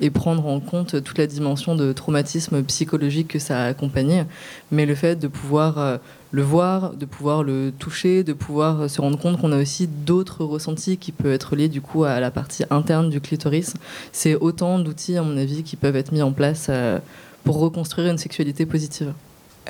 et 0.00 0.10
prendre 0.10 0.46
en 0.46 0.60
compte 0.60 1.02
toute 1.02 1.18
la 1.18 1.26
dimension 1.26 1.74
de 1.74 1.92
traumatisme 1.92 2.62
psychologique 2.64 3.28
que 3.28 3.38
ça 3.38 3.62
a 3.62 3.66
accompagné 3.66 4.24
mais 4.70 4.86
le 4.86 4.94
fait 4.94 5.16
de 5.16 5.28
pouvoir 5.28 6.00
le 6.32 6.42
voir, 6.42 6.94
de 6.94 7.06
pouvoir 7.06 7.42
le 7.42 7.72
toucher, 7.76 8.22
de 8.22 8.32
pouvoir 8.32 8.88
se 8.88 9.00
rendre 9.00 9.18
compte 9.18 9.40
qu'on 9.40 9.52
a 9.52 9.60
aussi 9.60 9.88
d'autres 9.88 10.44
ressentis 10.44 10.96
qui 10.96 11.12
peuvent 11.12 11.32
être 11.32 11.56
liés 11.56 11.68
du 11.68 11.80
coup 11.80 12.04
à 12.04 12.20
la 12.20 12.30
partie 12.30 12.64
interne 12.70 13.10
du 13.10 13.20
clitoris. 13.20 13.74
C'est 14.12 14.36
autant 14.36 14.78
d'outils, 14.78 15.16
à 15.16 15.22
mon 15.22 15.36
avis, 15.36 15.62
qui 15.62 15.76
peuvent 15.76 15.96
être 15.96 16.12
mis 16.12 16.22
en 16.22 16.32
place 16.32 16.68
euh, 16.70 16.98
pour 17.44 17.58
reconstruire 17.58 18.10
une 18.10 18.18
sexualité 18.18 18.66
positive. 18.66 19.12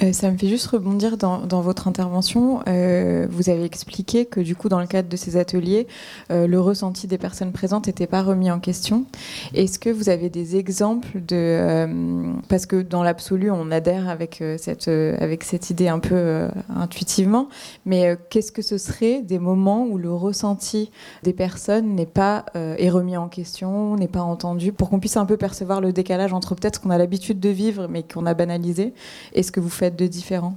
Euh, 0.02 0.12
ça 0.12 0.30
me 0.30 0.38
fait 0.38 0.46
juste 0.46 0.66
rebondir 0.68 1.16
dans, 1.16 1.60
votre 1.60 1.88
intervention. 1.88 2.62
Euh, 2.68 3.26
vous 3.30 3.50
avez 3.50 3.64
expliqué 3.64 4.24
que 4.24 4.40
du 4.40 4.54
coup, 4.54 4.68
dans 4.68 4.80
le 4.80 4.86
cadre 4.86 5.08
de 5.08 5.16
ces 5.16 5.36
ateliers, 5.36 5.86
euh, 6.30 6.46
le 6.46 6.60
ressenti 6.60 7.06
des 7.06 7.18
personnes 7.18 7.52
présentes 7.52 7.86
n'était 7.86 8.06
pas 8.06 8.22
remis 8.22 8.50
en 8.50 8.60
question. 8.60 9.04
Est-ce 9.52 9.78
que 9.78 9.90
vous 9.90 10.08
avez 10.08 10.30
des 10.30 10.56
exemples 10.56 11.20
de... 11.20 12.34
parce 12.48 12.66
que 12.66 12.80
dans 12.80 13.02
l'absolu, 13.02 13.50
on 13.50 13.70
adhère 13.70 14.08
avec 14.08 14.42
cette, 14.58 14.88
avec 14.88 15.44
cette 15.44 15.70
idée 15.70 15.88
un 15.88 15.98
peu 15.98 16.48
intuitivement, 16.74 17.48
mais 17.84 18.16
qu'est-ce 18.30 18.52
que 18.52 18.62
ce 18.62 18.78
serait 18.78 19.22
des 19.22 19.38
moments 19.38 19.86
où 19.86 19.98
le 19.98 20.12
ressenti 20.12 20.90
des 21.22 21.32
personnes 21.32 21.94
n'est 21.94 22.06
pas 22.06 22.46
est 22.54 22.90
remis 22.90 23.16
en 23.16 23.28
question, 23.28 23.96
n'est 23.96 24.08
pas 24.08 24.22
entendu, 24.22 24.72
pour 24.72 24.90
qu'on 24.90 25.00
puisse 25.00 25.16
un 25.16 25.26
peu 25.26 25.36
percevoir 25.36 25.80
le 25.80 25.92
décalage 25.92 26.32
entre 26.32 26.54
peut-être 26.54 26.76
ce 26.76 26.80
qu'on 26.80 26.90
a 26.90 26.98
l'habitude 26.98 27.40
de 27.40 27.48
vivre, 27.48 27.86
mais 27.88 28.02
qu'on 28.02 28.26
a 28.26 28.34
banalisé, 28.34 28.94
et 29.34 29.42
ce 29.42 29.52
que 29.52 29.60
vous 29.60 29.68
de 29.88 30.06
différent? 30.06 30.56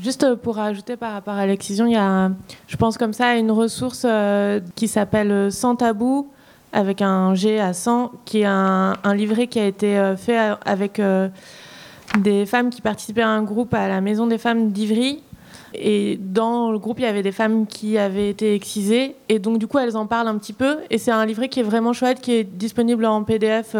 Juste 0.00 0.34
pour 0.36 0.58
ajouter 0.58 0.96
par 0.96 1.12
rapport 1.12 1.34
à 1.34 1.46
l'excision, 1.46 1.86
il 1.86 1.92
y 1.92 1.96
a, 1.96 2.30
je 2.66 2.76
pense 2.76 2.96
comme 2.96 3.12
ça, 3.12 3.36
une 3.36 3.50
ressource 3.50 4.06
euh, 4.08 4.60
qui 4.74 4.88
s'appelle 4.88 5.30
euh, 5.30 5.50
Sans 5.50 5.76
tabou, 5.76 6.30
avec 6.72 7.02
un 7.02 7.34
G 7.34 7.60
à 7.60 7.74
100, 7.74 8.10
qui 8.24 8.40
est 8.40 8.46
un, 8.46 8.94
livret 9.14 9.48
qui 9.48 9.60
a 9.60 9.66
été 9.66 9.98
euh, 9.98 10.16
fait 10.16 10.38
avec 10.64 11.00
des 12.18 12.46
femmes 12.46 12.70
qui 12.70 12.80
participaient 12.80 13.22
à 13.22 13.28
un 13.28 13.42
groupe 13.42 13.74
à 13.74 13.86
la 13.86 14.00
Maison 14.00 14.26
des 14.26 14.38
femmes 14.38 14.70
d'Ivry. 14.70 15.22
Et 15.74 16.18
dans 16.20 16.70
le 16.70 16.78
groupe, 16.78 16.98
il 16.98 17.02
y 17.02 17.06
avait 17.06 17.22
des 17.22 17.32
femmes 17.32 17.66
qui 17.66 17.98
avaient 17.98 18.28
été 18.28 18.54
excisées. 18.54 19.16
Et 19.28 19.38
donc, 19.38 19.58
du 19.58 19.66
coup, 19.66 19.78
elles 19.78 19.96
en 19.96 20.06
parlent 20.06 20.28
un 20.28 20.36
petit 20.36 20.52
peu. 20.52 20.78
Et 20.90 20.98
c'est 20.98 21.10
un 21.10 21.24
livret 21.24 21.48
qui 21.48 21.60
est 21.60 21.64
vraiment 21.64 21.92
chouette, 21.92 22.20
qui 22.20 22.32
est 22.32 22.44
disponible 22.44 23.04
en 23.04 23.22
PDF. 23.24 23.74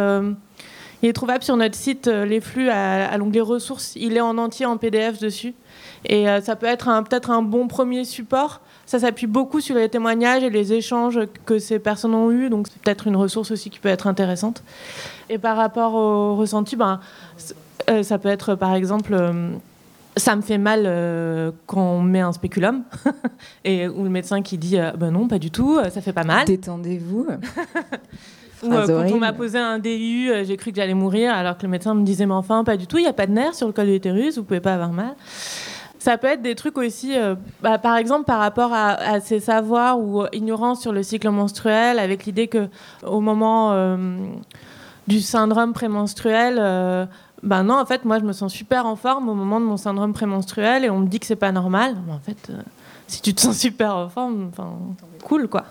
Il 1.03 1.09
est 1.09 1.13
trouvable 1.13 1.43
sur 1.43 1.57
notre 1.57 1.75
site, 1.75 2.07
euh, 2.07 2.25
les 2.25 2.41
flux 2.41 2.71
à, 2.71 3.17
l'onglet 3.19 3.41
ressources. 3.41 3.95
Il 3.97 4.17
est 4.17 4.21
en 4.21 4.39
entier 4.39 4.67
en 4.67 4.77
PDF 4.77 5.19
dessus. 5.19 5.53
Et 6.05 6.29
euh, 6.29 6.41
ça 6.41 6.55
peut 6.55 6.67
être 6.67 6.87
peut-être 7.03 7.31
un 7.31 7.43
bon 7.43 7.67
premier 7.67 8.05
support. 8.05 8.61
Ça 8.87 9.01
s'appuie 9.01 9.27
beaucoup 9.27 9.61
sur 9.61 9.75
les 9.75 9.89
témoignages 9.89 10.45
et 10.45 10.51
les 10.51 10.73
échanges 10.73 11.19
que 11.45 11.59
ces 11.59 11.81
personnes 11.81 12.15
ont 12.15 12.31
eus. 12.31 12.51
Donc 12.51 12.69
c'est 12.69 12.81
peut-être 12.81 13.09
une 13.09 13.17
ressource 13.17 13.51
aussi 13.51 13.69
qui 13.69 13.81
peut 13.81 13.89
être 13.89 14.07
intéressante. 14.07 14.63
Et 15.29 15.39
par 15.39 15.57
rapport 15.57 15.95
au 15.95 16.37
ressenti, 16.37 16.77
ben, 16.77 17.01
euh, 17.91 18.05
ça 18.05 18.19
peut 18.19 18.29
être 18.29 18.55
par 18.55 18.75
exemple 18.75 19.21
ça 20.15 20.37
me 20.37 20.43
fait 20.43 20.59
mal 20.59 20.83
quand 21.67 21.81
on 21.81 22.03
met 22.03 22.21
un 22.21 22.33
spéculum 22.33 22.83
et 23.65 23.89
ou 23.89 24.05
le 24.05 24.11
médecin 24.11 24.43
qui 24.43 24.59
dit 24.59 24.77
ben 24.99 25.11
non 25.11 25.27
pas 25.27 25.39
du 25.39 25.51
tout 25.51 25.81
ça 25.89 26.03
fait 26.03 26.13
pas 26.13 26.23
mal 26.23 26.45
détendez-vous 26.45 27.29
Euh, 28.65 28.87
quand 28.87 29.15
on 29.15 29.19
m'a 29.19 29.33
posé 29.33 29.59
un 29.59 29.79
DU, 29.79 30.31
euh, 30.31 30.45
j'ai 30.45 30.57
cru 30.57 30.71
que 30.71 30.77
j'allais 30.77 30.95
mourir, 30.95 31.35
alors 31.35 31.57
que 31.57 31.63
le 31.63 31.69
médecin 31.69 31.95
me 31.95 32.05
disait 32.05 32.27
mais 32.27 32.35
enfin 32.35 32.65
pas 32.65 32.77
du 32.77 32.87
tout, 32.87 32.99
il 32.99 33.03
n'y 33.03 33.09
a 33.09 33.13
pas 33.13 33.27
de 33.27 33.33
nerfs 33.33 33.55
sur 33.55 33.67
le 33.67 33.73
col 33.73 33.87
de 33.87 33.93
l'utérus, 33.93 34.39
vous 34.39 34.45
pouvez 34.45 34.61
pas 34.61 34.75
avoir 34.75 34.93
mal. 34.93 35.15
Ça 35.99 36.19
peut 36.19 36.27
être 36.27 36.43
des 36.43 36.55
trucs 36.55 36.79
aussi, 36.79 37.17
euh, 37.17 37.37
bah, 37.63 37.79
par 37.79 37.97
exemple 37.97 38.25
par 38.25 38.39
rapport 38.39 38.73
à, 38.73 39.21
ces 39.21 39.41
savoirs 39.41 40.01
ou 40.01 40.25
ignorance 40.33 40.81
sur 40.81 40.93
le 40.93 41.03
cycle 41.03 41.31
menstruel, 41.31 41.99
avec 41.99 42.25
l'idée 42.25 42.49
que 42.49 42.69
au 43.07 43.21
moment 43.21 43.97
du 45.07 45.21
syndrome 45.21 45.73
prémenstruel, 45.73 46.57
ben 47.43 47.65
non, 47.65 47.81
en 47.81 47.87
fait, 47.87 48.05
moi 48.05 48.19
je 48.19 48.25
me 48.25 48.33
sens 48.33 48.53
super 48.53 48.87
en 48.87 48.97
forme 48.97 49.29
au 49.29 49.35
moment 49.35 49.61
de 49.61 49.65
mon 49.65 49.77
syndrome 49.77 50.13
prémenstruel 50.13 50.85
et 50.85 50.91
on 50.91 51.01
me 51.01 51.07
dit 51.07 51.21
que 51.21 51.27
c'est 51.27 51.37
pas 51.37 51.53
normal. 51.53 51.97
en 52.11 52.19
fait, 52.19 52.53
si 53.07 53.21
tu 53.21 53.35
te 53.35 53.41
sens 53.41 53.57
super 53.57 53.95
en 53.95 54.09
forme, 54.09 54.51
cool 55.23 55.49
quoi. 55.49 55.65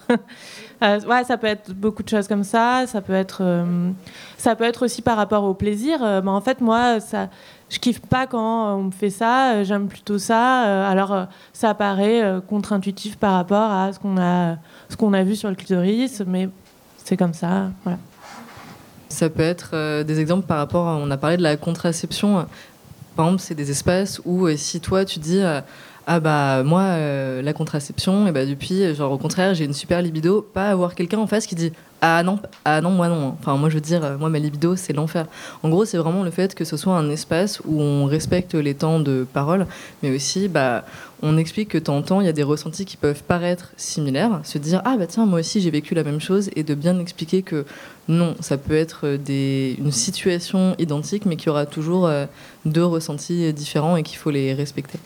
Euh, 0.84 1.00
ouais, 1.02 1.24
ça 1.24 1.38
peut 1.38 1.48
être 1.48 1.74
beaucoup 1.74 2.02
de 2.02 2.10
choses 2.10 2.28
comme 2.28 2.44
ça. 2.44 2.86
Ça 2.88 3.02
peut 3.02 3.14
être, 3.14 3.40
euh, 3.42 3.92
ça 4.38 4.56
peut 4.56 4.64
être 4.64 4.86
aussi 4.86 5.02
par 5.02 5.16
rapport 5.16 5.44
au 5.44 5.54
plaisir. 5.54 6.04
Euh, 6.04 6.22
en 6.26 6.42
fait, 6.42 6.60
moi, 6.60 7.00
ça, 7.00 7.30
je 7.70 7.78
kiffe 7.78 8.00
pas 8.00 8.26
quand 8.26 8.76
on 8.78 8.84
me 8.84 8.92
fait 8.92 9.12
ça. 9.12 9.64
J'aime 9.64 9.88
plutôt 9.88 10.18
ça. 10.18 10.88
alors, 10.88 11.28
ça 11.54 11.74
paraît 11.74 12.24
contre-intuitif 12.48 13.18
par 13.18 13.34
rapport 13.34 13.72
à 13.72 13.94
ce 13.94 14.00
qu'on 14.00 14.18
a, 14.18 14.58
ce 14.90 14.98
qu'on 14.98 15.14
a 15.14 15.24
vu 15.24 15.36
sur 15.36 15.50
le 15.50 15.56
clitoris, 15.56 16.24
mais 16.26 16.50
c'est 17.04 17.16
comme 17.16 17.34
ça. 17.34 17.70
Voilà. 17.84 18.00
Ça 19.08 19.30
peut 19.30 19.44
être 19.44 20.04
des 20.04 20.20
exemples 20.20 20.48
par 20.48 20.58
rapport. 20.58 20.86
On 20.86 21.12
a 21.12 21.18
parlé 21.18 21.38
de 21.38 21.44
la 21.44 21.58
contraception. 21.58 22.46
Par 23.16 23.26
exemple, 23.26 23.42
c'est 23.42 23.56
des 23.56 23.70
espaces 23.70 24.20
où 24.26 24.50
si 24.56 24.82
toi 24.82 25.06
tu 25.06 25.20
dis 25.20 25.42
ah 26.08 26.20
bah 26.20 26.64
moi 26.64 26.82
euh, 26.82 27.42
la 27.42 27.54
contraception 27.54 28.28
et 28.28 28.32
bah 28.32 28.46
depuis 28.46 28.96
genre 28.96 29.12
au 29.12 29.18
contraire 29.18 29.54
j'ai 29.54 29.66
une 29.66 29.74
super 29.74 30.02
libido. 30.02 30.42
Pas 30.42 30.70
avoir 30.70 30.96
quelqu'un 30.96 31.20
en 31.20 31.28
face 31.28 31.46
qui 31.46 31.54
dit 31.54 31.72
ah 32.02 32.24
non 32.24 32.40
ah 32.66 32.82
non 32.82 32.90
moi 32.90 33.08
non 33.08 33.36
enfin 33.40 33.56
moi 33.56 33.70
je 33.70 33.76
veux 33.76 33.82
dire 33.82 34.18
moi 34.20 34.30
ma 34.30 34.40
libido 34.40 34.76
c'est 34.76 34.94
l'enfer. 34.94 35.28
En 35.62 35.70
gros 35.70 35.86
c'est 35.86 35.98
vraiment 35.98 36.24
le 36.24 36.32
fait 36.32 36.56
que 36.56 36.66
ce 36.66 36.76
soit 36.76 36.96
un 36.96 37.10
espace 37.12 37.62
où 37.66 37.80
on 37.82 38.06
respecte 38.06 38.56
les 38.56 38.74
temps 38.74 39.00
de 39.00 39.28
parole 39.32 39.68
mais 40.02 40.14
aussi 40.16 40.48
bah 40.48 40.84
on 41.22 41.38
explique 41.38 41.70
que 41.70 41.78
temps 41.78 41.98
en 41.98 42.02
temps 42.02 42.20
il 42.20 42.26
y 42.26 42.30
a 42.30 42.34
des 42.34 42.42
ressentis 42.42 42.86
qui 42.86 42.98
peuvent 42.98 43.24
paraître 43.24 43.72
similaires. 43.78 44.42
Se 44.44 44.58
dire 44.58 44.82
ah 44.86 44.98
bah 44.98 45.06
tiens 45.06 45.28
moi 45.28 45.40
aussi 45.40 45.62
j'ai 45.62 45.70
vécu 45.70 45.94
la 45.94 46.04
même 46.04 46.20
chose 46.20 46.50
et 46.56 46.64
de 46.64 46.74
bien 46.74 47.00
expliquer 47.00 47.44
que 47.44 47.64
non 48.08 48.36
ça 48.40 48.58
peut 48.58 48.76
être 48.76 49.18
des, 49.18 49.76
une 49.78 49.92
situation 49.92 50.76
identique 50.80 51.28
mais 51.28 51.36
qu'il 51.36 51.48
y 51.48 51.50
aura 51.52 51.68
toujours 51.68 52.08
euh, 52.08 52.26
deux 52.66 52.86
ressentis 52.86 53.54
différents 53.54 53.98
et 53.98 54.04
qu'il 54.04 54.18
faut 54.18 54.32
les 54.32 54.56
respecter 54.56 54.98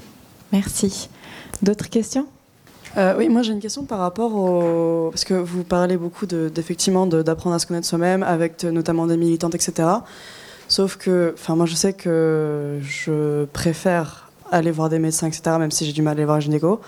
Merci. 0.56 1.10
D'autres 1.62 1.90
questions? 1.90 2.28
Euh, 2.96 3.14
oui, 3.18 3.28
moi 3.28 3.42
j'ai 3.42 3.52
une 3.52 3.60
question 3.60 3.84
par 3.84 4.00
rapport 4.00 4.34
au... 4.36 5.10
Parce 5.12 5.26
que 5.26 5.34
vous 5.34 5.66
parlez 5.66 5.98
beaucoup 5.98 6.26
d'effectivement 6.26 7.06
d'apprendre 7.06 7.58
à 7.58 7.60
se 7.60 7.68
connaître 7.68 7.86
soi-même, 7.86 8.24
avec 8.24 8.64
notamment 8.64 9.06
des 9.06 9.18
militantes, 9.18 9.54
etc. 9.54 9.90
Sauf 10.70 10.96
que, 10.96 11.34
enfin 11.34 11.58
moi 11.58 11.66
je 11.66 11.76
sais 11.76 11.92
que 11.92 12.80
je 12.82 13.44
préfère 13.52 14.30
aller 14.50 14.72
voir 14.72 14.88
des 14.88 15.00
médecins, 15.00 15.28
etc., 15.28 15.58
même 15.60 15.72
si 15.72 15.86
j'ai 15.86 15.92
du 15.92 16.02
mal 16.02 16.12
à 16.12 16.14
aller 16.14 16.26
voir 16.26 16.38
un 16.38 16.40
gynéco. 16.40 16.80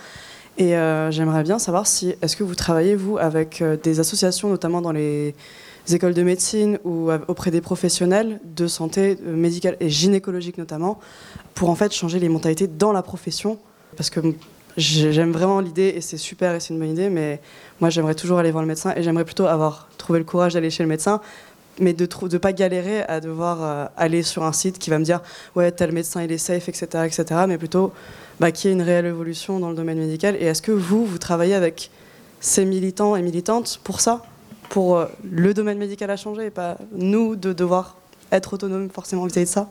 Et 0.57 0.77
euh, 0.77 1.11
j'aimerais 1.11 1.43
bien 1.43 1.59
savoir 1.59 1.87
si, 1.87 2.15
est-ce 2.21 2.37
que 2.37 2.45
vous 2.45 2.55
travaillez, 2.55 2.95
vous, 2.95 3.17
avec 3.17 3.61
euh, 3.61 3.75
des 3.75 3.99
associations, 3.99 4.47
notamment 4.47 4.81
dans 4.81 4.93
les 4.93 5.35
écoles 5.95 6.13
de 6.13 6.23
médecine 6.23 6.79
ou 6.83 7.09
auprès 7.27 7.51
des 7.51 7.61
professionnels 7.61 8.39
de 8.43 8.67
santé 8.67 9.17
médicale 9.25 9.77
et 9.79 9.89
gynécologique 9.89 10.57
notamment, 10.57 10.99
pour 11.53 11.69
en 11.69 11.75
fait 11.75 11.93
changer 11.93 12.19
les 12.19 12.29
mentalités 12.29 12.67
dans 12.67 12.91
la 12.91 13.01
profession. 13.01 13.57
Parce 13.95 14.09
que 14.09 14.19
j'aime 14.77 15.31
vraiment 15.31 15.59
l'idée 15.59 15.93
et 15.95 16.01
c'est 16.01 16.17
super 16.17 16.53
et 16.53 16.59
c'est 16.59 16.73
une 16.73 16.79
bonne 16.79 16.91
idée, 16.91 17.09
mais 17.09 17.41
moi 17.79 17.89
j'aimerais 17.89 18.15
toujours 18.15 18.37
aller 18.37 18.51
voir 18.51 18.63
le 18.63 18.67
médecin 18.67 18.93
et 18.95 19.03
j'aimerais 19.03 19.25
plutôt 19.25 19.47
avoir 19.47 19.89
trouvé 19.97 20.19
le 20.19 20.25
courage 20.25 20.53
d'aller 20.53 20.69
chez 20.69 20.83
le 20.83 20.89
médecin, 20.89 21.19
mais 21.79 21.93
de 21.93 22.07
ne 22.21 22.37
pas 22.37 22.53
galérer 22.53 23.01
à 23.03 23.19
devoir 23.19 23.63
euh, 23.63 23.85
aller 23.97 24.23
sur 24.23 24.43
un 24.43 24.51
site 24.51 24.79
qui 24.79 24.89
va 24.89 24.99
me 24.99 25.03
dire 25.03 25.21
ouais 25.55 25.71
tel 25.71 25.91
médecin 25.91 26.23
il 26.23 26.31
est 26.31 26.37
safe, 26.37 26.69
etc., 26.69 27.05
etc., 27.05 27.41
mais 27.47 27.57
plutôt 27.57 27.91
bah, 28.39 28.51
qu'il 28.51 28.69
y 28.69 28.71
ait 28.71 28.75
une 28.75 28.83
réelle 28.83 29.05
évolution 29.05 29.59
dans 29.59 29.69
le 29.69 29.75
domaine 29.75 29.99
médical. 29.99 30.35
Et 30.39 30.45
est-ce 30.45 30.61
que 30.61 30.71
vous, 30.71 31.05
vous 31.05 31.17
travaillez 31.17 31.55
avec 31.55 31.89
ces 32.39 32.65
militants 32.65 33.15
et 33.15 33.21
militantes 33.21 33.79
pour 33.83 33.99
ça, 33.99 34.23
pour 34.69 34.97
euh, 34.97 35.05
le 35.23 35.53
domaine 35.53 35.77
médical 35.77 36.09
à 36.09 36.17
changer 36.17 36.47
et 36.47 36.51
pas 36.51 36.77
nous 36.91 37.35
de 37.35 37.53
devoir 37.53 37.95
être 38.31 38.53
autonomes 38.53 38.89
forcément 38.89 39.25
vis-à-vis 39.25 39.45
de 39.45 39.51
ça 39.51 39.69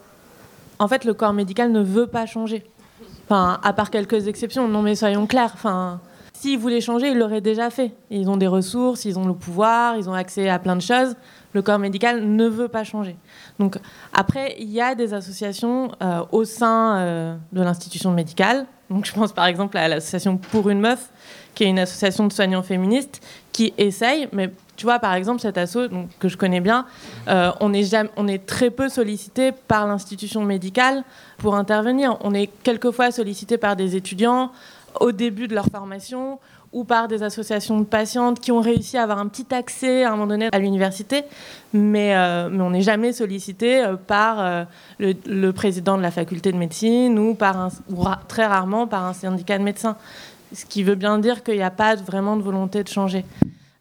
En 0.78 0.88
fait, 0.88 1.04
le 1.04 1.14
corps 1.14 1.32
médical 1.32 1.72
ne 1.72 1.82
veut 1.82 2.06
pas 2.06 2.26
changer. 2.26 2.64
Enfin, 3.24 3.58
à 3.62 3.72
part 3.72 3.90
quelques 3.90 4.28
exceptions, 4.28 4.68
non 4.68 4.82
mais 4.82 4.94
soyons 4.94 5.26
clairs. 5.26 5.50
Enfin, 5.54 6.00
s'ils 6.32 6.58
voulaient 6.58 6.80
changer, 6.80 7.08
ils 7.08 7.18
l'auraient 7.18 7.40
déjà 7.40 7.70
fait. 7.70 7.92
Ils 8.10 8.30
ont 8.30 8.36
des 8.36 8.46
ressources, 8.46 9.04
ils 9.04 9.18
ont 9.18 9.26
le 9.26 9.34
pouvoir, 9.34 9.96
ils 9.96 10.08
ont 10.08 10.14
accès 10.14 10.48
à 10.48 10.58
plein 10.58 10.76
de 10.76 10.82
choses. 10.82 11.16
Le 11.52 11.62
corps 11.62 11.78
médical 11.78 12.24
ne 12.24 12.46
veut 12.46 12.68
pas 12.68 12.84
changer. 12.84 13.16
Donc 13.58 13.78
après, 14.12 14.54
il 14.58 14.70
y 14.70 14.80
a 14.80 14.94
des 14.94 15.14
associations 15.14 15.90
euh, 16.02 16.22
au 16.32 16.44
sein 16.44 16.98
euh, 16.98 17.36
de 17.52 17.62
l'institution 17.62 18.12
médicale. 18.12 18.66
Donc 18.90 19.06
je 19.06 19.12
pense 19.12 19.32
par 19.32 19.46
exemple 19.46 19.76
à 19.76 19.88
l'association 19.88 20.36
Pour 20.36 20.70
une 20.70 20.80
meuf, 20.80 21.10
qui 21.54 21.64
est 21.64 21.68
une 21.68 21.78
association 21.78 22.26
de 22.26 22.32
soignants 22.32 22.62
féministes 22.62 23.20
qui 23.50 23.72
essaye, 23.78 24.28
mais 24.32 24.52
tu 24.76 24.84
vois, 24.84 24.98
par 24.98 25.14
exemple, 25.14 25.40
cet 25.40 25.58
asso 25.58 25.88
que 26.18 26.28
je 26.28 26.36
connais 26.36 26.60
bien, 26.60 26.86
euh, 27.28 27.50
on, 27.60 27.72
est 27.72 28.46
très 28.46 28.70
peu 28.70 28.88
sollicité 28.88 29.52
par 29.52 29.86
l'institution 29.86 30.42
médicale 30.42 31.02
pour 31.38 31.56
intervenir. 31.56 32.18
On 32.20 32.34
est 32.34 32.48
quelquefois 32.62 33.10
sollicité 33.10 33.56
par 33.58 33.76
des 33.76 33.96
étudiants 33.96 34.52
au 35.00 35.12
début 35.12 35.48
de 35.48 35.54
leur 35.54 35.66
formation 35.66 36.38
ou 36.72 36.84
par 36.84 37.08
des 37.08 37.22
associations 37.22 37.78
de 37.78 37.84
patientes 37.84 38.40
qui 38.40 38.52
ont 38.52 38.60
réussi 38.60 38.98
à 38.98 39.04
avoir 39.04 39.18
un 39.18 39.28
petit 39.28 39.46
accès 39.54 40.04
à 40.04 40.08
un 40.08 40.10
moment 40.12 40.26
donné 40.26 40.48
à 40.52 40.58
l'université, 40.58 41.22
mais, 41.72 42.14
euh, 42.14 42.50
on 42.50 42.70
n'est 42.70 42.82
jamais 42.82 43.12
sollicité 43.12 43.82
euh, 43.82 43.96
par 43.96 44.66
le, 44.98 45.50
président 45.52 45.96
de 45.96 46.02
la 46.02 46.10
faculté 46.10 46.52
de 46.52 46.58
médecine 46.58 47.18
ou 47.18 47.36
très 48.28 48.46
rarement 48.46 48.86
par 48.86 49.04
un 49.04 49.14
syndicat 49.14 49.56
de 49.58 49.62
médecins, 49.62 49.96
ce 50.52 50.66
qui 50.66 50.82
veut 50.82 50.96
bien 50.96 51.18
dire 51.18 51.42
qu'il 51.42 51.56
n'y 51.56 51.62
a 51.62 51.70
pas 51.70 51.94
vraiment 51.94 52.36
de 52.36 52.42
volonté 52.42 52.82
de 52.82 52.88
changer. 52.88 53.24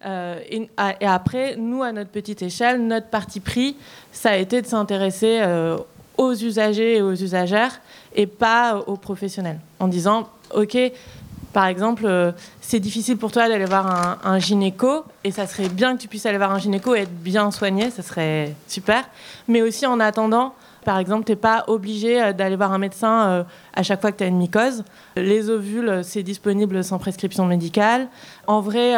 Euh, 0.06 0.39
et, 0.50 0.70
après, 1.06 1.56
nous, 1.56 1.84
à 1.84 1.91
notre 1.91 2.12
petite 2.12 2.41
échelle, 2.41 2.86
notre 2.86 3.08
parti 3.08 3.39
pris, 3.39 3.76
ça 4.12 4.32
a 4.32 4.36
été 4.36 4.62
de 4.62 4.68
s'intéresser 4.68 5.39
euh, 5.41 5.78
aux 6.18 6.34
usagers 6.34 6.98
et 6.98 7.02
aux 7.02 7.13
usagères 7.13 7.82
et 8.13 8.28
pas 8.28 8.78
aux 8.88 8.98
professionnels. 8.98 9.60
En 9.80 9.88
disant, 9.88 10.30
OK, 10.54 10.78
par 11.54 11.65
exemple, 11.65 12.04
euh, 12.06 12.32
c'est 12.62 12.80
difficile 12.80 13.18
pour 13.18 13.32
toi 13.32 13.48
d'aller 13.50 13.65
voir 13.65 14.20
un, 14.24 14.39
gynéco 14.39 15.06
et 15.24 15.32
ça 15.32 15.48
serait 15.48 15.70
bien 15.70 15.96
que 15.96 16.02
tu 16.02 16.08
puisses 16.08 16.26
aller 16.26 16.38
voir 16.38 16.52
un 16.52 16.60
gynéco 16.60 16.94
et 16.96 17.02
être 17.02 17.15
bien 17.15 17.50
soigné, 17.50 17.89
ça 17.89 18.04
serait 18.04 18.54
super. 18.68 19.04
Mais 19.48 19.62
aussi 19.62 19.86
en 19.86 20.00
attendant, 20.00 20.54
par 20.84 21.00
exemple, 21.00 21.26
tu 21.26 21.32
n'es 21.32 21.38
pas 21.38 21.63
obligé 21.68 22.34
d'aller 22.34 22.56
voir 22.56 22.72
un 22.72 22.78
médecin 22.78 23.46
à 23.74 23.84
chaque 23.84 24.02
fois 24.02 24.12
que 24.12 24.18
tu 24.18 24.24
as 24.24 24.28
une 24.28 24.38
mycose. 24.38 24.84
Les 25.15 25.50
ovules, 25.50 26.02
c'est 26.04 26.22
disponible 26.22 26.84
sans 26.84 27.00
prescription 27.00 27.46
médicale. 27.46 28.08
En 28.46 28.62
vrai, 28.62 28.94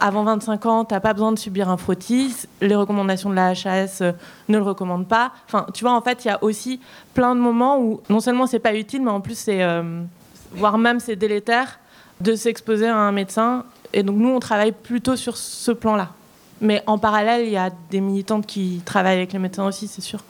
avant 0.00 0.24
25 0.24 0.66
ans, 0.66 0.84
tu 0.84 0.94
n'as 0.94 1.00
pas 1.00 1.12
besoin 1.12 1.32
de 1.32 1.38
subir 1.38 1.68
un 1.68 1.76
frottis. 1.76 2.34
Les 2.60 2.74
recommandations 2.74 3.30
de 3.30 3.34
la 3.34 3.50
HAS 3.50 3.98
euh, 4.00 4.12
ne 4.48 4.58
le 4.58 4.64
recommandent 4.64 5.06
pas. 5.06 5.32
Enfin, 5.46 5.66
tu 5.72 5.84
vois, 5.84 5.94
en 5.94 6.00
fait, 6.00 6.24
il 6.24 6.28
y 6.28 6.30
a 6.30 6.42
aussi 6.42 6.80
plein 7.14 7.34
de 7.34 7.40
moments 7.40 7.78
où 7.78 8.00
non 8.08 8.20
seulement 8.20 8.46
c'est 8.46 8.58
pas 8.58 8.74
utile, 8.74 9.02
mais 9.02 9.10
en 9.10 9.20
plus 9.20 9.38
c'est, 9.38 9.62
euh, 9.62 10.02
voire 10.52 10.78
même 10.78 11.00
c'est 11.00 11.16
délétère 11.16 11.78
de 12.20 12.34
s'exposer 12.34 12.88
à 12.88 12.96
un 12.96 13.12
médecin. 13.12 13.64
Et 13.92 14.02
donc 14.02 14.16
nous, 14.16 14.30
on 14.30 14.40
travaille 14.40 14.72
plutôt 14.72 15.16
sur 15.16 15.36
ce 15.36 15.70
plan-là. 15.70 16.10
Mais 16.60 16.82
en 16.86 16.98
parallèle, 16.98 17.46
il 17.46 17.52
y 17.52 17.56
a 17.56 17.70
des 17.90 18.00
militantes 18.00 18.46
qui 18.46 18.80
travaillent 18.84 19.16
avec 19.16 19.32
les 19.32 19.38
médecins 19.38 19.66
aussi, 19.66 19.86
c'est 19.86 20.00
sûr. 20.02 20.20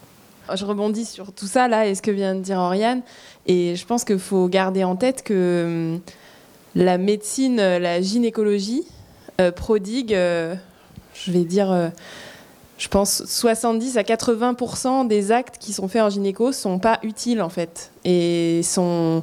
Je 0.54 0.64
rebondis 0.66 1.06
sur 1.06 1.32
tout 1.32 1.46
ça 1.46 1.68
là 1.68 1.86
et 1.86 1.94
ce 1.94 2.02
que 2.02 2.10
vient 2.10 2.34
de 2.34 2.40
dire 2.40 2.58
Oriane. 2.58 3.00
Et 3.46 3.76
je 3.76 3.86
pense 3.86 4.04
qu'il 4.04 4.18
faut 4.18 4.46
garder 4.48 4.84
en 4.84 4.96
tête 4.96 5.22
que 5.22 5.94
hum, 5.94 6.00
la 6.74 6.98
médecine, 6.98 7.56
la 7.56 8.02
gynécologie, 8.02 8.84
prodigue, 9.50 10.14
euh, 10.14 10.54
je 11.14 11.32
vais 11.32 11.44
dire, 11.44 11.70
euh, 11.70 11.88
je 12.78 12.88
pense 12.88 13.24
70 13.26 13.96
à 13.96 14.02
80% 14.02 15.06
des 15.06 15.32
actes 15.32 15.56
qui 15.58 15.72
sont 15.72 15.88
faits 15.88 16.02
en 16.02 16.10
gynéco 16.10 16.52
sont 16.52 16.78
pas 16.78 16.98
utiles 17.02 17.40
en 17.40 17.48
fait 17.48 17.90
et 18.04 18.62
sont 18.62 19.22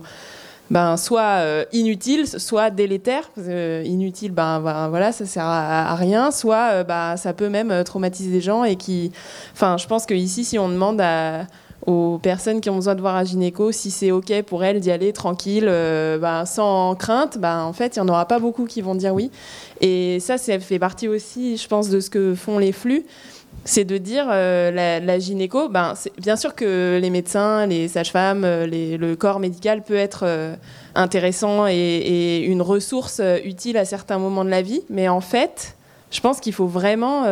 ben, 0.70 0.96
soit 0.96 1.44
inutiles, 1.74 2.28
soit 2.28 2.70
délétères. 2.70 3.30
inutile, 3.38 4.32
ben, 4.32 4.62
ben, 4.62 4.88
voilà, 4.88 5.12
ça 5.12 5.26
sert 5.26 5.44
à, 5.44 5.94
rien. 5.96 6.32
Soit 6.32 6.86
ben, 6.86 7.18
ça 7.18 7.34
peut 7.34 7.50
même 7.50 7.84
traumatiser 7.84 8.32
des 8.32 8.40
gens 8.40 8.64
et 8.64 8.78
qui, 8.78 9.12
enfin, 9.52 9.76
je 9.76 9.86
pense 9.86 10.06
que 10.06 10.14
ici, 10.14 10.46
si 10.46 10.58
on 10.58 10.70
demande 10.70 11.02
à 11.02 11.46
aux 11.88 12.20
personnes 12.20 12.62
qui 12.62 12.70
ont 12.70 12.76
besoin 12.76 12.96
de 12.96 13.02
voir 13.02 13.16
un 13.16 13.24
gynéco, 13.24 13.72
si 13.72 13.90
c'est 13.90 14.12
OK 14.12 14.32
pour 14.44 14.64
elles 14.64 14.80
d'y 14.80 14.92
aller 14.92 15.14
tranquille, 15.14 15.66
euh, 15.68 16.18
ben, 16.18 16.46
sans 16.46 16.96
crainte, 16.96 17.38
ben, 17.38 17.64
en 17.64 17.74
fait, 17.74 17.96
il 17.96 18.00
n'y 18.02 18.10
en 18.10 18.14
aura 18.14 18.26
pas 18.26 18.40
beaucoup 18.40 18.66
qui 18.66 18.82
vont 18.82 18.96
dire 18.96 19.14
oui. 19.14 19.32
Et 19.80 20.20
ça, 20.20 20.38
ça 20.38 20.60
fait 20.60 20.80
partie 20.80 21.08
aussi, 21.08 21.58
je 21.58 21.68
pense, 21.68 21.90
de 21.90 22.00
ce 22.00 22.10
que 22.10 22.36
font 22.36 22.60
les 22.60 22.72
flux. 22.72 23.06
C'est 23.66 23.84
de 23.84 23.98
dire 23.98 24.28
euh, 24.32 25.00
la, 25.02 25.20
gynéco, 25.20 25.70
ben, 25.70 25.94
bien 26.18 26.36
sûr 26.36 26.56
que 26.56 27.00
les 27.02 27.10
médecins, 27.10 27.66
les 27.68 27.88
sages-femmes, 27.88 28.44
euh, 28.44 28.66
le 28.68 29.16
corps 29.16 29.40
médical 29.40 29.84
peut 29.84 29.96
être 29.96 30.26
intéressant 30.96 31.68
et, 31.68 31.74
et, 31.74 32.46
une 32.46 32.62
ressource 32.62 33.22
utile 33.44 33.78
à 33.78 33.86
certains 33.86 34.18
moments 34.18 34.46
de 34.46 34.50
la 34.50 34.62
vie, 34.62 34.82
mais 34.90 35.10
en 35.10 35.22
fait, 35.22 35.76
je 36.12 36.22
pense 36.22 36.40
qu'il 36.40 36.54
faut 36.54 36.68
vraiment 36.68 37.26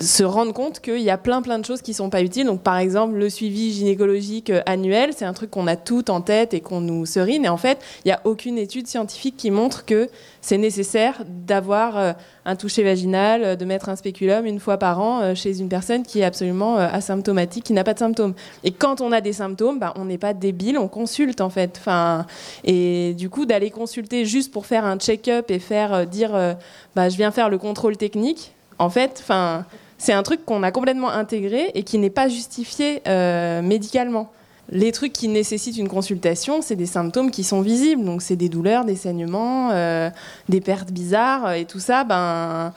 se 0.00 0.24
rendre 0.24 0.52
compte 0.52 0.80
qu'il 0.80 1.00
y 1.00 1.10
a 1.10 1.16
plein 1.16 1.40
plein 1.40 1.58
de 1.58 1.64
choses 1.64 1.80
qui 1.80 1.94
sont 1.94 2.10
pas 2.10 2.22
utiles. 2.22 2.46
Donc 2.46 2.62
par 2.62 2.76
exemple 2.76 3.14
le 3.14 3.30
suivi 3.30 3.72
gynécologique 3.72 4.50
euh, 4.50 4.60
annuel, 4.66 5.10
c'est 5.16 5.24
un 5.24 5.32
truc 5.32 5.50
qu'on 5.50 5.66
a 5.66 5.76
tout 5.76 6.10
en 6.10 6.20
tête 6.20 6.52
et 6.52 6.60
qu'on 6.60 6.80
nous 6.80 7.06
serine. 7.06 7.44
Et 7.44 7.48
en 7.48 7.56
fait, 7.56 7.78
il 8.04 8.08
n'y 8.08 8.12
a 8.12 8.20
aucune 8.24 8.58
étude 8.58 8.86
scientifique 8.86 9.36
qui 9.36 9.50
montre 9.50 9.84
que 9.84 10.08
c'est 10.42 10.58
nécessaire 10.58 11.22
d'avoir 11.26 11.96
euh, 11.96 12.12
un 12.44 12.56
toucher 12.56 12.82
vaginal, 12.82 13.42
euh, 13.42 13.56
de 13.56 13.64
mettre 13.64 13.88
un 13.88 13.96
spéculum 13.96 14.44
une 14.44 14.60
fois 14.60 14.76
par 14.76 15.00
an 15.00 15.34
chez 15.34 15.60
une 15.60 15.68
personne 15.68 16.02
qui 16.02 16.20
est 16.20 16.24
absolument 16.24 16.76
asymptomatique, 16.76 17.64
qui 17.64 17.72
n'a 17.72 17.84
pas 17.84 17.94
de 17.94 17.98
symptômes. 17.98 18.34
Et 18.64 18.72
quand 18.72 19.00
on 19.00 19.12
a 19.12 19.20
des 19.20 19.32
symptômes, 19.32 19.78
bah, 19.78 19.94
on 19.96 20.04
n'est 20.04 20.18
pas 20.18 20.34
débile, 20.34 20.78
on 20.78 20.88
consulte 20.88 21.40
en 21.40 21.50
fait. 21.50 21.76
Enfin, 21.78 22.26
et 22.64 23.14
du 23.14 23.30
coup 23.30 23.46
d'aller 23.46 23.70
consulter 23.70 24.24
juste 24.24 24.52
pour 24.52 24.66
faire 24.66 24.84
un 24.84 24.98
check-up 24.98 25.50
et 25.50 25.58
faire 25.58 26.06
dire, 26.06 26.56
bah, 26.94 27.08
je 27.08 27.16
viens 27.16 27.30
faire 27.30 27.48
le 27.48 27.58
contrôle 27.58 27.96
technique. 27.96 28.52
En 28.78 28.90
fait, 28.90 29.22
enfin 29.22 29.64
c'est 29.98 30.12
un 30.12 30.22
truc 30.22 30.44
qu'on 30.44 30.62
a 30.62 30.70
complètement 30.70 31.10
intégré 31.10 31.70
et 31.74 31.82
qui 31.82 31.98
n'est 31.98 32.10
pas 32.10 32.28
justifié 32.28 33.02
euh, 33.08 33.62
médicalement. 33.62 34.30
Les 34.68 34.90
trucs 34.90 35.12
qui 35.12 35.28
nécessitent 35.28 35.78
une 35.78 35.88
consultation, 35.88 36.60
c'est 36.60 36.74
des 36.74 36.86
symptômes 36.86 37.30
qui 37.30 37.44
sont 37.44 37.60
visibles. 37.60 38.04
Donc, 38.04 38.20
c'est 38.20 38.34
des 38.34 38.48
douleurs, 38.48 38.84
des 38.84 38.96
saignements, 38.96 39.70
euh, 39.70 40.10
des 40.48 40.60
pertes 40.60 40.90
bizarres. 40.90 41.52
Et 41.52 41.66
tout 41.66 41.78
ça, 41.78 42.02
ben, 42.02 42.72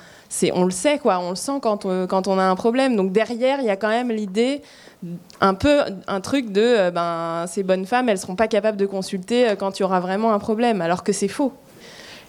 on 0.54 0.66
le 0.66 0.72
sait, 0.72 1.00
quoi. 1.00 1.20
On 1.20 1.32
le 1.32 1.36
sent 1.36 1.60
quand 1.62 1.86
on, 1.86 2.06
quand 2.06 2.28
on 2.28 2.38
a 2.38 2.44
un 2.44 2.56
problème. 2.56 2.96
Donc, 2.96 3.12
derrière, 3.12 3.60
il 3.60 3.66
y 3.66 3.72
a 3.72 3.76
quand 3.76 3.90
même 3.90 4.12
l'idée, 4.12 4.62
un 5.42 5.56
peu 5.56 5.80
un 6.08 6.22
truc 6.22 6.52
de 6.52 6.62
euh, 6.62 6.92
ben, 6.92 7.46
ces 7.48 7.64
bonnes 7.64 7.88
femmes, 7.88 8.08
elles 8.08 8.18
ne 8.18 8.22
seront 8.22 8.36
pas 8.36 8.48
capables 8.48 8.78
de 8.78 8.86
consulter 8.86 9.56
quand 9.58 9.80
il 9.80 9.82
y 9.82 9.86
aura 9.86 10.00
vraiment 10.00 10.32
un 10.32 10.40
problème. 10.40 10.82
Alors 10.82 11.04
que 11.04 11.12
c'est 11.12 11.28
faux 11.28 11.54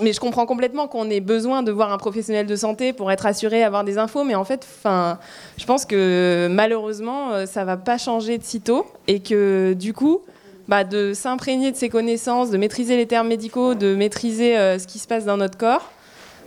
mais 0.01 0.13
je 0.13 0.21
comprends 0.21 0.47
complètement 0.47 0.89
qu'on 0.89 1.09
ait 1.11 1.21
besoin 1.21 1.63
de 1.63 1.73
voir 1.73 1.93
un 1.93 1.99
professionnel 1.99 2.47
de 2.47 2.57
santé 2.57 2.93
pour 2.93 3.11
être 3.11 3.27
assuré, 3.27 3.63
avoir 3.63 3.85
des 3.85 3.99
infos. 3.99 4.25
Mais 4.25 4.35
en 4.35 4.45
fait, 4.45 4.67
je 4.85 5.67
pense 5.67 5.85
que 5.85 6.49
malheureusement, 6.51 7.33
euh, 7.33 7.47
ça 7.47 7.65
va 7.65 7.77
pas 7.77 7.99
changer 7.99 8.39
de 8.39 8.45
sitôt 8.45 8.87
et 9.07 9.21
que 9.21 9.75
du 9.75 9.93
coup, 9.93 10.21
bah, 10.69 10.85
de 10.85 11.13
s'imprégner 11.15 11.73
de 11.73 11.77
ses 11.77 11.89
connaissances, 11.89 12.51
de 12.51 12.57
maîtriser 12.57 12.97
les 12.97 13.07
termes 13.07 13.29
médicaux, 13.29 13.75
de 13.75 13.95
maîtriser 13.95 14.57
euh, 14.57 14.79
ce 14.79 14.87
qui 14.87 14.99
se 14.99 15.09
passe 15.09 15.25
dans 15.25 15.37
notre 15.37 15.59
corps, 15.59 15.91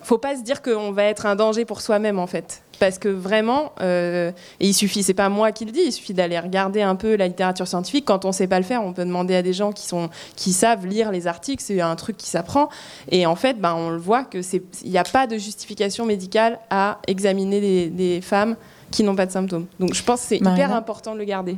faut 0.04 0.18
pas 0.18 0.36
se 0.36 0.44
dire 0.44 0.62
qu'on 0.62 0.92
va 0.92 1.04
être 1.04 1.26
un 1.26 1.36
danger 1.36 1.66
pour 1.66 1.82
soi-même 1.82 2.20
en 2.20 2.28
fait 2.28 2.64
parce 2.84 3.00
que 3.00 3.08
vraiment, 3.08 3.72
euh, 3.80 4.32
et 4.60 4.68
il 4.68 4.74
suffit, 4.74 5.04
c'est 5.04 5.14
pas 5.14 5.30
moi 5.30 5.54
qui 5.54 5.64
le 5.64 5.72
dis, 5.72 5.84
il 5.86 5.92
suffit 5.94 6.14
d'aller 6.14 6.38
regarder 6.38 6.82
un 6.82 6.96
peu 6.96 7.16
la 7.16 7.30
littérature 7.30 7.66
scientifique. 7.66 8.04
Quand 8.04 8.26
on 8.26 8.34
sait 8.34 8.48
pas 8.48 8.60
le 8.60 8.66
faire, 8.66 8.84
on 8.84 8.92
peut 8.92 9.06
demander 9.06 9.36
à 9.36 9.42
des 9.42 9.54
gens 9.54 9.72
qui 9.72 9.88
sont, 9.88 10.10
qui 10.36 10.52
savent 10.52 10.86
lire 10.86 11.10
les 11.10 11.28
articles. 11.28 11.64
C'est 11.64 11.80
un 11.80 11.96
truc 11.96 12.18
qui 12.18 12.28
s'apprend. 12.28 12.68
Et 13.10 13.26
en 13.26 13.36
fait, 13.36 13.58
ben, 13.58 13.74
on 13.74 13.90
le 13.90 13.98
voit 13.98 14.26
que 14.26 14.42
c'est, 14.42 14.62
il 14.84 14.92
n'y 14.92 14.98
a 14.98 15.06
pas 15.06 15.28
de 15.28 15.38
justification 15.38 16.06
médicale 16.06 16.60
à 16.70 17.00
examiner 17.08 17.90
des, 17.90 18.20
femmes 18.22 18.58
qui 18.94 19.04
n'ont 19.04 19.16
pas 19.16 19.26
de 19.26 19.32
symptômes. 19.32 19.66
Donc 19.80 19.96
je 19.96 20.04
pense 20.04 20.22
que 20.22 20.28
c'est 20.28 20.38
hyper 20.38 20.74
important 20.74 21.14
de 21.14 21.20
le 21.20 21.26
garder. 21.26 21.58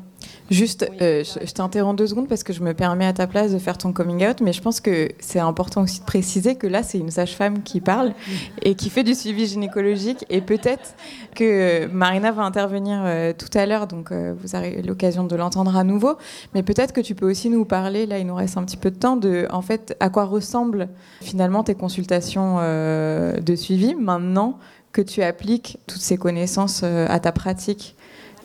Juste, 0.49 0.89
euh, 1.01 1.23
je, 1.23 1.45
je 1.45 1.51
t'interromps 1.51 1.97
deux 1.97 2.07
secondes 2.07 2.29
parce 2.29 2.43
que 2.43 2.53
je 2.53 2.61
me 2.61 2.73
permets 2.73 3.05
à 3.05 3.13
ta 3.13 3.27
place 3.27 3.51
de 3.51 3.59
faire 3.59 3.77
ton 3.77 3.91
coming 3.91 4.25
out, 4.25 4.39
mais 4.41 4.53
je 4.53 4.61
pense 4.61 4.79
que 4.79 5.09
c'est 5.19 5.39
important 5.39 5.81
aussi 5.81 5.99
de 5.99 6.05
préciser 6.05 6.55
que 6.55 6.65
là, 6.65 6.81
c'est 6.81 6.97
une 6.97 7.11
sage-femme 7.11 7.61
qui 7.61 7.81
parle 7.81 8.13
et 8.61 8.75
qui 8.75 8.89
fait 8.89 9.03
du 9.03 9.13
suivi 9.13 9.47
gynécologique. 9.47 10.25
Et 10.29 10.39
peut-être 10.39 10.95
que 11.35 11.87
Marina 11.87 12.31
va 12.31 12.43
intervenir 12.43 13.01
euh, 13.03 13.33
tout 13.37 13.55
à 13.57 13.65
l'heure, 13.65 13.87
donc 13.87 14.11
euh, 14.11 14.33
vous 14.41 14.55
aurez 14.55 14.81
l'occasion 14.81 15.25
de 15.25 15.35
l'entendre 15.35 15.75
à 15.75 15.83
nouveau. 15.83 16.13
Mais 16.53 16.63
peut-être 16.63 16.93
que 16.93 17.01
tu 17.01 17.15
peux 17.15 17.29
aussi 17.29 17.49
nous 17.49 17.65
parler, 17.65 18.05
là, 18.05 18.17
il 18.17 18.27
nous 18.27 18.35
reste 18.35 18.57
un 18.57 18.63
petit 18.63 18.77
peu 18.77 18.91
de 18.91 18.97
temps, 18.97 19.17
de 19.17 19.47
en 19.51 19.61
fait, 19.61 19.97
à 19.99 20.09
quoi 20.09 20.23
ressemblent 20.23 20.87
finalement 21.21 21.63
tes 21.63 21.75
consultations 21.75 22.59
euh, 22.59 23.41
de 23.41 23.55
suivi 23.55 23.93
maintenant 23.95 24.57
que 24.95 25.01
tu 25.01 25.21
appliques 25.21 25.77
toutes 25.87 26.01
ces 26.01 26.15
connaissances 26.15 26.81
euh, 26.83 27.05
à 27.09 27.19
ta 27.19 27.33
pratique. 27.33 27.95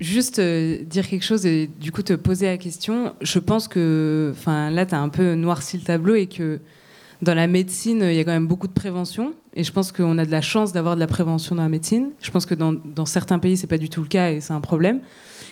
Juste 0.01 0.41
euh, 0.41 0.83
dire 0.83 1.07
quelque 1.07 1.25
chose 1.25 1.47
et 1.47 1.69
du 1.69 1.93
coup 1.93 2.03
te 2.03 2.15
poser 2.15 2.47
la 2.47 2.59
question. 2.59 3.15
Je 3.21 3.39
pense 3.39 3.69
que 3.69 4.33
enfin, 4.37 4.69
là, 4.71 4.85
tu 4.85 4.97
as 4.97 5.01
un 5.01 5.11
peu 5.11 5.35
noirci 5.35 5.77
le 5.77 5.85
tableau 5.85 6.17
et 6.17 6.27
que 6.27 6.59
dans 7.23 7.35
la 7.35 7.47
médecine, 7.47 8.01
il 8.03 8.15
y 8.15 8.19
a 8.19 8.25
quand 8.25 8.33
même 8.33 8.49
beaucoup 8.49 8.67
de 8.67 8.73
prévention. 8.73 9.35
Et 9.55 9.63
je 9.63 9.71
pense 9.71 9.93
qu'on 9.93 10.19
a 10.19 10.25
de 10.25 10.31
la 10.33 10.41
chance 10.41 10.73
d'avoir 10.73 10.97
de 10.97 11.01
la 11.01 11.07
prévention 11.07 11.55
dans 11.55 11.63
la 11.63 11.69
médecine. 11.69 12.11
Je 12.21 12.33
pense 12.33 12.47
que 12.47 12.57
dans, 12.57 12.73
dans 12.73 13.07
certains 13.07 13.39
pays, 13.39 13.57
c'est 13.57 13.69
pas 13.69 13.79
du 13.79 13.89
tout 13.89 14.03
le 14.03 14.09
cas 14.09 14.33
et 14.33 14.41
c'est 14.41 14.53
un 14.53 14.61
problème. 14.61 15.01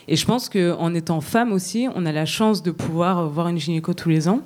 Et 0.09 0.17
je 0.17 0.27
pense 0.27 0.49
qu'en 0.49 0.95
étant 0.95 1.21
femme 1.21 1.53
aussi, 1.53 1.87
on 1.95 2.07
a 2.07 2.13
la 2.13 2.27
chance 2.27 2.65
de 2.65 2.73
pouvoir 2.73 3.29
voir 3.29 3.47
une 3.49 3.59
gynéco 3.59 3.95
tous 3.95 4.09
les 4.09 4.27
ans. 4.27 4.41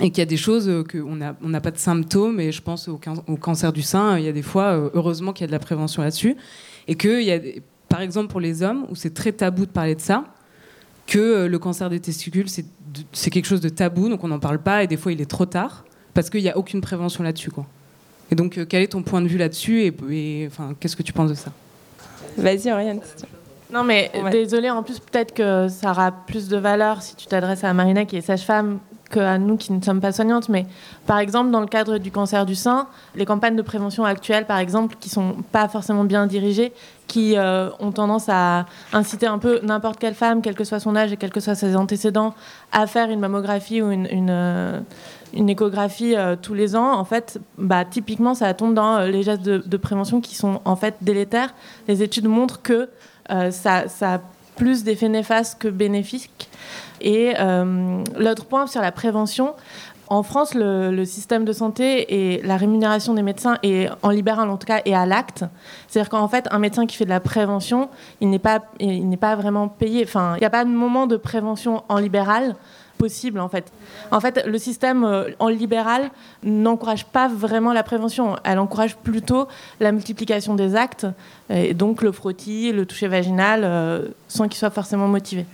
Et 0.00 0.10
qu'il 0.10 0.18
y 0.18 0.22
a 0.22 0.26
des 0.26 0.36
choses 0.36 0.70
qu'on 0.90 1.16
n'a 1.16 1.36
on 1.42 1.48
n'a 1.50 1.60
pas 1.60 1.70
de 1.70 1.78
symptômes. 1.78 2.40
Et 2.40 2.52
je 2.52 2.62
pense 2.62 2.88
au, 2.88 2.96
can- 2.96 3.22
au 3.26 3.36
cancer 3.36 3.72
du 3.72 3.82
sein, 3.82 4.18
il 4.18 4.24
y 4.24 4.28
a 4.28 4.32
des 4.32 4.42
fois, 4.42 4.72
euh, 4.72 4.90
heureusement 4.94 5.32
qu'il 5.32 5.42
y 5.42 5.44
a 5.44 5.48
de 5.48 5.52
la 5.52 5.58
prévention 5.58 6.02
là-dessus. 6.02 6.36
Et 6.88 6.94
qu'il 6.94 7.22
y 7.22 7.30
a, 7.30 7.38
des- 7.38 7.62
par 7.88 8.00
exemple, 8.00 8.28
pour 8.28 8.40
les 8.40 8.62
hommes, 8.62 8.86
où 8.90 8.94
c'est 8.94 9.12
très 9.14 9.32
tabou 9.32 9.66
de 9.66 9.70
parler 9.70 9.94
de 9.94 10.00
ça, 10.00 10.24
que 11.06 11.18
euh, 11.18 11.48
le 11.48 11.58
cancer 11.58 11.90
des 11.90 12.00
testicules, 12.00 12.46
c'est 12.48 13.30
quelque 13.30 13.46
chose 13.46 13.60
de 13.60 13.68
tabou, 13.68 14.08
donc 14.08 14.24
on 14.24 14.28
n'en 14.28 14.38
parle 14.38 14.58
pas, 14.60 14.82
et 14.82 14.86
des 14.86 14.96
fois 14.96 15.12
il 15.12 15.20
est 15.20 15.30
trop 15.30 15.46
tard, 15.46 15.84
parce 16.14 16.30
qu'il 16.30 16.42
n'y 16.42 16.48
a 16.50 16.56
aucune 16.56 16.80
prévention 16.80 17.22
là-dessus. 17.22 17.50
quoi. 17.50 17.66
Et 18.30 18.34
donc, 18.36 18.58
euh, 18.58 18.64
quel 18.68 18.82
est 18.82 18.88
ton 18.88 19.02
point 19.02 19.20
de 19.20 19.28
vue 19.28 19.38
là-dessus, 19.38 19.82
et, 19.82 19.92
et, 20.10 20.46
enfin, 20.46 20.74
qu'est-ce 20.78 20.96
que 20.96 21.02
tu 21.02 21.12
penses 21.12 21.30
de 21.30 21.34
ça? 21.34 21.50
Vas-y, 22.38 22.70
Oriane. 22.72 23.00
Non, 23.72 23.84
mais 23.84 24.10
désolé, 24.32 24.70
en 24.70 24.82
plus, 24.82 24.98
peut-être 24.98 25.34
que 25.34 25.68
ça 25.68 25.90
aura 25.90 26.10
plus 26.12 26.48
de 26.48 26.56
valeur 26.56 27.02
si 27.02 27.14
tu 27.16 27.26
t'adresses 27.26 27.64
à 27.64 27.72
Marina 27.74 28.04
qui 28.04 28.16
est 28.16 28.20
sage-femme 28.20 28.78
qu'à 29.10 29.38
nous 29.38 29.56
qui 29.56 29.72
ne 29.72 29.82
sommes 29.82 30.00
pas 30.00 30.12
soignantes. 30.12 30.48
Mais 30.48 30.66
par 31.06 31.18
exemple, 31.18 31.50
dans 31.50 31.60
le 31.60 31.66
cadre 31.66 31.98
du 31.98 32.10
cancer 32.10 32.46
du 32.46 32.54
sein, 32.54 32.86
les 33.14 33.26
campagnes 33.26 33.56
de 33.56 33.62
prévention 33.62 34.04
actuelles, 34.04 34.46
par 34.46 34.58
exemple, 34.58 34.96
qui 35.00 35.08
sont 35.08 35.36
pas 35.52 35.68
forcément 35.68 36.04
bien 36.04 36.26
dirigées, 36.26 36.72
qui 37.10 37.36
euh, 37.36 37.70
ont 37.80 37.90
tendance 37.90 38.28
à 38.28 38.66
inciter 38.92 39.26
un 39.26 39.38
peu 39.38 39.58
n'importe 39.64 39.98
quelle 39.98 40.14
femme, 40.14 40.42
quel 40.42 40.54
que 40.54 40.62
soit 40.62 40.78
son 40.78 40.94
âge 40.94 41.12
et 41.12 41.16
quels 41.16 41.32
que 41.32 41.40
soient 41.40 41.56
ses 41.56 41.74
antécédents, 41.74 42.34
à 42.70 42.86
faire 42.86 43.10
une 43.10 43.18
mammographie 43.18 43.82
ou 43.82 43.90
une, 43.90 44.28
euh, 44.30 44.80
échographie 45.34 46.14
euh, 46.16 46.36
tous 46.40 46.54
les 46.54 46.76
ans, 46.76 46.92
en 46.92 47.04
fait, 47.04 47.40
bah, 47.58 47.84
typiquement, 47.84 48.34
ça 48.34 48.54
tombe 48.54 48.74
dans 48.74 49.00
les 49.00 49.24
gestes 49.24 49.42
de, 49.42 49.76
prévention 49.76 50.20
qui 50.20 50.36
sont 50.36 50.60
en 50.64 50.76
fait 50.76 50.94
délétères. 51.00 51.52
Les 51.88 52.02
études 52.02 52.28
montrent 52.28 52.62
que 52.62 52.88
ça, 53.50 53.84
a 54.02 54.20
plus 54.56 54.84
d'effets 54.84 55.08
néfastes 55.08 55.58
que 55.60 55.68
bénéfiques. 55.68 56.39
Et 57.00 57.34
euh, 57.38 58.02
l'autre 58.18 58.44
point 58.44 58.66
sur 58.66 58.80
la 58.80 58.92
prévention, 58.92 59.54
en 60.10 60.24
France, 60.24 60.54
le, 60.54 61.04
système 61.04 61.44
de 61.44 61.52
santé 61.52 62.34
et 62.34 62.42
la 62.42 62.56
rémunération 62.56 63.14
des 63.14 63.22
médecins 63.22 63.58
est 63.62 63.88
en 64.02 64.10
libéral 64.10 64.50
en 64.50 64.56
tout 64.56 64.66
cas 64.66 64.80
et 64.84 64.92
à 64.92 65.06
l'acte. 65.06 65.44
C'est-à-dire 65.86 66.10
qu'en 66.10 66.26
fait, 66.26 66.48
un 66.50 66.58
médecin 66.58 66.84
qui 66.86 66.96
fait 66.96 67.04
de 67.04 67.10
la 67.10 67.20
prévention, 67.20 67.88
il 68.20 68.28
n'est 68.28 68.40
pas, 68.40 68.60
pas 69.20 69.36
vraiment 69.36 69.68
payé. 69.68 70.02
Enfin, 70.04 70.34
il 70.36 70.40
n'y 70.40 70.46
a 70.46 70.50
pas 70.50 70.64
de 70.64 70.70
moment 70.70 71.06
de 71.06 71.16
prévention 71.16 71.84
en 71.88 71.98
libéral 71.98 72.56
possible 72.98 73.38
en 73.38 73.48
fait. 73.48 73.72
En 74.10 74.20
fait, 74.20 74.44
le 74.46 74.58
système 74.58 75.04
euh, 75.04 75.30
en 75.38 75.48
libéral 75.48 76.10
n'encourage 76.42 77.06
pas 77.06 77.28
vraiment 77.28 77.72
la 77.72 77.84
prévention. 77.84 78.34
Elle 78.42 78.58
encourage 78.58 78.96
plutôt 78.96 79.46
la 79.78 79.92
multiplication 79.92 80.56
des 80.56 80.74
actes, 80.74 81.06
et 81.48 81.72
donc 81.72 82.02
le 82.02 82.10
frottis, 82.10 82.72
le 82.72 82.84
toucher 82.84 83.06
vaginal, 83.06 83.62
euh, 83.64 84.08
sans 84.26 84.48
qu'il 84.48 84.58
soit 84.58 84.70
forcément 84.70 85.06
motivé. 85.06 85.46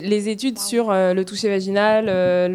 Les 0.00 0.28
études 0.28 0.58
sur 0.58 0.90
euh, 0.90 1.14
le 1.14 1.24
toucher 1.24 1.48
vaginal, 1.48 2.06
euh, 2.08 2.48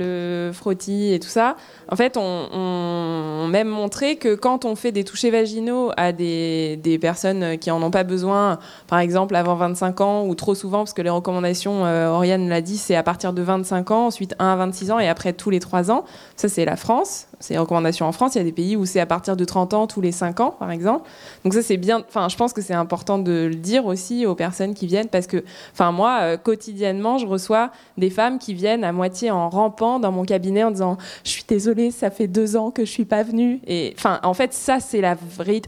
le 0.48 0.52
frottis 0.54 1.14
et 1.14 1.20
tout 1.20 1.30
ça, 1.30 1.56
en 1.90 1.96
fait, 1.96 2.18
on, 2.18 2.22
on- 2.54 3.28
ont 3.38 3.48
même 3.48 3.68
montré 3.70 4.18
que 4.18 4.36
quand 4.36 4.66
on 4.66 4.76
fait 4.76 4.92
des 4.92 5.04
touchés 5.04 5.32
vaginaux 5.32 5.92
à 5.96 6.12
des, 6.12 6.98
personnes 7.02 7.58
qui 7.58 7.72
en 7.72 7.82
ont 7.82 7.92
pas 7.92 8.04
besoin, 8.04 8.60
par 8.88 9.00
exemple 9.00 9.36
avant 9.36 9.56
25 9.56 10.02
ans 10.02 10.26
ou 10.26 10.36
trop 10.36 10.56
souvent, 10.56 10.80
parce 10.80 10.94
que 10.94 11.02
les 11.02 11.10
recommandations, 11.10 11.86
euh, 11.86 12.10
Oriane 12.10 12.50
l'a 12.50 12.62
dit, 12.62 12.78
c'est 12.78 12.96
à 12.96 13.04
partir 13.04 13.34
de 13.34 13.42
25 13.42 13.92
ans, 13.92 14.08
ensuite 14.08 14.36
1 14.40 14.48
à 14.48 14.56
26 14.56 14.92
ans 14.92 15.00
et 15.00 15.08
après 15.08 15.34
tous 15.34 15.50
les 15.50 15.60
3 15.60 15.92
ans. 15.92 16.04
Ça, 16.36 16.50
c'est 16.50 16.66
la 16.66 16.76
France. 16.76 17.28
C'est 17.40 17.54
les 17.54 17.60
recommandations 17.60 18.08
en 18.08 18.12
France. 18.12 18.34
Il 18.34 18.40
y 18.40 18.42
a 18.42 18.44
des 18.44 18.52
pays 18.52 18.76
où 18.76 18.86
c'est 18.86 19.00
à 19.00 19.06
partir 19.06 19.38
de 19.38 19.46
30 19.46 19.74
ans, 19.76 19.86
tous 19.86 20.02
les 20.02 20.12
5 20.12 20.40
ans, 20.40 20.56
par 20.58 20.72
exemple. 20.72 21.08
Donc 21.44 21.54
ça, 21.54 21.62
c'est 21.62 21.78
bien. 21.78 22.04
Enfin, 22.08 22.30
je 22.30 22.36
pense 22.36 22.52
que 22.52 22.62
c'est 22.64 22.74
important 22.74 23.20
de 23.20 23.46
le 23.50 23.56
dire 23.56 23.86
aussi 23.86 24.26
aux 24.26 24.34
personnes 24.34 24.74
qui 24.74 24.88
viennent 24.88 25.08
parce 25.08 25.28
que, 25.28 25.44
enfin, 25.72 25.92
moi, 25.92 26.18
euh, 26.22 26.38
quotidiennement, 26.38 27.20
je 27.20 27.27
reçois 27.28 27.72
des 27.98 28.10
femmes 28.10 28.40
qui 28.40 28.54
viennent 28.54 28.84
à 28.84 28.92
moitié 28.92 29.32
en 29.32 29.50
rampant 29.50 30.00
dans 30.00 30.12
mon 30.12 30.24
cabinet 30.24 30.64
en 30.64 30.72
disant 30.72 30.98
Je 31.24 31.30
suis 31.30 31.44
désolée, 31.48 31.92
ça 31.92 32.10
fait 32.10 32.28
deux 32.28 32.58
ans 32.58 32.72
que 32.72 32.86
je 32.86 32.92
suis 32.92 33.06
pas 33.06 33.24
venue. 33.24 33.62
Enfin, 33.96 34.20
en 34.24 34.34
fait, 34.34 34.54
ça, 34.54 34.80
c'est 34.80 35.02
la 35.02 35.16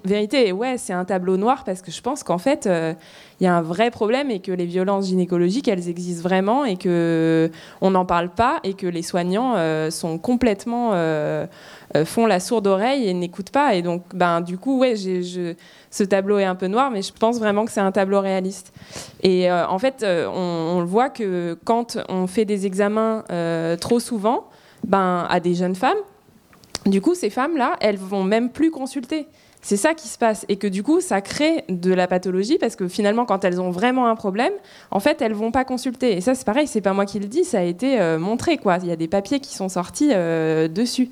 vérité. 0.04 0.48
Et 0.48 0.52
ouais, 0.52 0.78
c'est 0.78 0.94
un 0.94 1.06
tableau 1.06 1.38
noir 1.38 1.64
parce 1.64 1.82
que 1.82 1.92
je 1.92 2.02
pense 2.02 2.24
qu'en 2.24 2.38
fait, 2.38 2.66
euh, 2.66 2.94
il 3.40 3.46
y 3.46 3.48
a 3.48 3.56
un 3.56 3.62
vrai 3.62 3.90
problème 3.90 4.32
et 4.32 4.40
que 4.40 4.52
les 4.52 4.66
violences 4.66 5.08
gynécologiques, 5.08 5.68
elles 5.68 5.88
existent 5.88 6.24
vraiment 6.24 6.66
et 6.66 6.76
que 6.76 7.50
on 7.82 7.92
n'en 7.92 8.06
parle 8.06 8.30
pas 8.30 8.60
et 8.64 8.74
que 8.74 8.88
les 8.88 9.02
soignants 9.02 9.54
euh, 9.56 9.90
sont 9.92 10.18
complètement 10.18 10.92
euh, 10.94 10.98
euh, 11.00 11.48
font 12.06 12.26
la 12.26 12.40
sourde 12.40 12.68
oreille 12.68 13.08
et 13.08 13.14
n'écoutent 13.14 13.52
pas. 13.52 13.76
Et 13.76 13.82
donc, 13.82 14.04
ben, 14.14 14.42
du 14.42 14.58
coup, 14.58 14.80
ouais, 14.80 14.96
je, 14.96 15.56
ce 15.92 16.04
tableau 16.04 16.38
est 16.38 16.46
un 16.46 16.56
peu 16.56 16.68
noir, 16.68 16.92
mais 16.92 17.02
je 17.02 17.12
pense 17.12 17.40
vraiment 17.40 17.66
que 17.66 17.72
c'est 17.72 17.80
un 17.80 17.92
tableau 17.92 18.22
réaliste. 18.22 18.74
Et 19.22 19.50
euh, 19.50 19.68
en 19.68 19.80
fait, 19.80 20.04
euh, 20.04 20.28
on, 20.28 20.80
le 20.80 20.86
voit 20.86 21.10
que 21.10 21.58
quand 21.66 21.98
on 22.10 22.28
fait 22.28 22.46
des 22.46 22.66
examens 22.66 23.24
euh, 23.32 23.76
trop 23.76 24.00
souvent, 24.00 24.50
ben, 24.86 25.26
à 25.30 25.40
des 25.40 25.56
jeunes 25.56 25.76
femmes, 25.76 25.98
du 26.86 27.02
coup, 27.02 27.16
ces 27.16 27.30
femmes-là, 27.30 27.76
elles 27.82 27.98
vont 27.98 28.24
même 28.24 28.50
plus 28.50 28.72
consulter. 28.72 29.28
C'est 29.62 29.78
ça 29.78 29.94
qui 29.94 30.08
se 30.08 30.18
passe. 30.18 30.46
Et 30.48 30.56
que 30.56 30.68
du 30.68 30.84
coup, 30.84 31.02
ça 31.02 31.22
crée 31.22 31.66
de 31.68 31.94
la 31.94 32.08
pathologie 32.08 32.58
parce 32.58 32.76
que 32.76 32.88
finalement, 32.88 33.26
quand 33.26 33.44
elles 33.44 33.60
ont 33.60 33.72
vraiment 33.72 34.08
un 34.08 34.16
problème, 34.16 34.54
en 34.92 35.00
fait, 35.00 35.22
elles 35.22 35.34
vont 35.34 35.52
pas 35.52 35.66
consulter. 35.66 36.16
Et 36.16 36.22
ça, 36.22 36.34
c'est 36.36 36.46
pareil, 36.46 36.68
c'est 36.68 36.82
pas 36.82 36.94
moi 36.94 37.06
qui 37.06 37.20
le 37.20 37.28
dis, 37.28 37.44
ça 37.44 37.60
a 37.60 37.64
été 37.64 38.00
euh, 38.00 38.20
montré. 38.20 38.58
Quoi. 38.58 38.78
Il 38.82 38.88
y 38.88 38.92
a 38.92 38.96
des 38.96 39.08
papiers 39.08 39.40
qui 39.40 39.54
sont 39.54 39.70
sortis 39.70 40.12
euh, 40.14 40.68
dessus. 40.68 41.10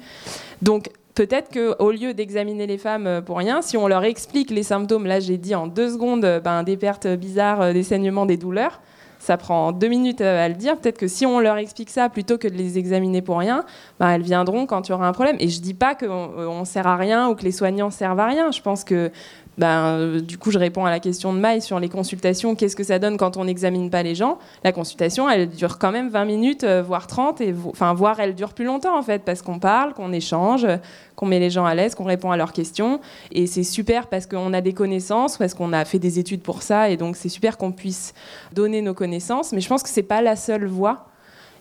Donc, 0.61 0.89
peut-être 1.13 1.51
qu'au 1.51 1.91
lieu 1.91 2.13
d'examiner 2.13 2.67
les 2.67 2.77
femmes 2.77 3.07
euh, 3.07 3.21
pour 3.21 3.37
rien, 3.37 3.61
si 3.61 3.75
on 3.75 3.87
leur 3.87 4.05
explique 4.05 4.49
les 4.49 4.63
symptômes, 4.63 5.05
là, 5.05 5.19
j'ai 5.19 5.37
dit 5.37 5.53
en 5.53 5.67
deux 5.67 5.89
secondes, 5.89 6.41
ben, 6.43 6.63
des 6.63 6.77
pertes 6.77 7.07
bizarres, 7.07 7.73
des 7.73 7.83
saignements, 7.83 8.25
des 8.25 8.37
douleurs, 8.37 8.79
ça 9.27 9.35
prend 9.35 9.73
deux 9.73 9.89
minutes 9.89 10.21
à 10.21 10.47
le 10.47 10.55
dire. 10.55 10.77
Peut-être 10.77 10.97
que 10.97 11.09
si 11.09 11.25
on 11.25 11.41
leur 11.41 11.57
explique 11.57 11.89
ça 11.89 12.07
plutôt 12.07 12.37
que 12.37 12.47
de 12.47 12.53
les 12.53 12.77
examiner 12.77 13.21
pour 13.21 13.39
rien, 13.39 13.65
ben, 13.99 14.09
elles 14.09 14.21
viendront 14.21 14.65
quand 14.65 14.87
il 14.87 14.91
y 14.91 14.95
aura 14.95 15.05
un 15.05 15.11
problème. 15.11 15.35
Et 15.41 15.49
je 15.49 15.59
dis 15.59 15.73
pas 15.73 15.95
qu'on 15.95 16.31
on 16.37 16.63
sert 16.63 16.87
à 16.87 16.95
rien 16.95 17.27
ou 17.27 17.35
que 17.35 17.43
les 17.43 17.51
soignants 17.51 17.89
servent 17.89 18.21
à 18.21 18.27
rien. 18.27 18.51
Je 18.51 18.61
pense 18.61 18.85
que 18.85 19.11
ben, 19.57 19.85
euh, 19.97 20.19
du 20.21 20.37
coup, 20.37 20.51
je 20.51 20.59
réponds 20.59 20.85
à 20.85 20.89
la 20.91 20.99
question 20.99 21.33
de 21.33 21.39
Maï 21.39 21.61
sur 21.61 21.79
les 21.79 21.89
consultations. 21.89 22.53
Qu'est-ce 22.55 22.75
que 22.75 22.83
ça 22.83 22.99
donne 22.99 23.17
quand 23.17 23.37
on 23.37 23.45
n'examine 23.45 23.89
pas 23.89 24.03
les 24.03 24.13
gens? 24.13 24.37
La 24.63 24.71
consultation, 24.71 25.27
elle 25.29 25.49
dure 25.49 25.79
quand 25.79 25.91
même 25.91 26.09
20 26.09 26.25
minutes, 26.25 26.63
euh, 26.63 26.83
voire 26.83 27.07
30, 27.07 27.41
et 27.41 27.51
vo- 27.51 27.69
enfin, 27.71 27.93
voire 27.93 28.19
elle 28.19 28.35
dure 28.35 28.53
plus 28.53 28.65
longtemps 28.65 28.97
en 28.97 29.01
fait, 29.01 29.23
parce 29.23 29.41
qu'on 29.41 29.57
parle, 29.59 29.93
qu'on 29.93 30.13
échange, 30.13 30.67
qu'on 31.15 31.25
met 31.25 31.39
les 31.39 31.49
gens 31.49 31.65
à 31.65 31.73
l'aise, 31.73 31.95
qu'on 31.95 32.03
répond 32.03 32.29
à 32.31 32.37
leurs 32.37 32.53
questions. 32.53 32.99
Et 33.31 33.47
c'est 33.47 33.63
super 33.63 34.07
parce 34.07 34.27
qu'on 34.27 34.53
a 34.53 34.61
des 34.61 34.73
connaissances, 34.73 35.37
parce 35.37 35.53
qu'on 35.55 35.73
a 35.73 35.83
fait 35.85 35.99
des 35.99 36.19
études 36.19 36.41
pour 36.43 36.61
ça, 36.61 36.89
et 36.89 36.97
donc 36.97 37.15
c'est 37.15 37.29
super 37.29 37.57
qu'on 37.57 37.71
puisse 37.71 38.13
donner 38.53 38.81
nos 38.83 38.93
connaissances. 38.93 39.53
Mais 39.53 39.61
je 39.61 39.67
pense 39.69 39.81
que 39.81 39.89
c'est 39.89 40.03
pas 40.03 40.21
la 40.21 40.35
seule 40.35 40.65
voie. 40.67 41.05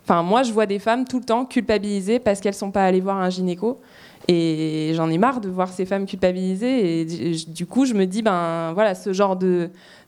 Enfin, 0.04 0.22
moi, 0.22 0.44
je 0.44 0.52
vois 0.52 0.66
des 0.66 0.78
femmes 0.78 1.04
tout 1.04 1.18
le 1.18 1.24
temps 1.24 1.44
culpabilisées 1.44 2.20
parce 2.20 2.40
qu'elles 2.40 2.54
sont 2.54 2.70
pas 2.70 2.84
allées 2.84 3.00
voir 3.00 3.16
un 3.16 3.28
gynéco. 3.28 3.80
Et 4.28 4.90
j'en 4.94 5.08
ai 5.08 5.18
marre 5.18 5.40
de 5.40 5.48
voir 5.48 5.72
ces 5.72 5.86
femmes 5.86 6.04
culpabilisées. 6.04 7.00
Et 7.00 7.04
du- 7.04 7.66
coup, 7.66 7.84
je 7.84 7.94
me 7.94 8.06
dis, 8.06 8.22
ben 8.22 8.72
voilà, 8.72 8.96
ce 8.96 9.12
genre 9.12 9.36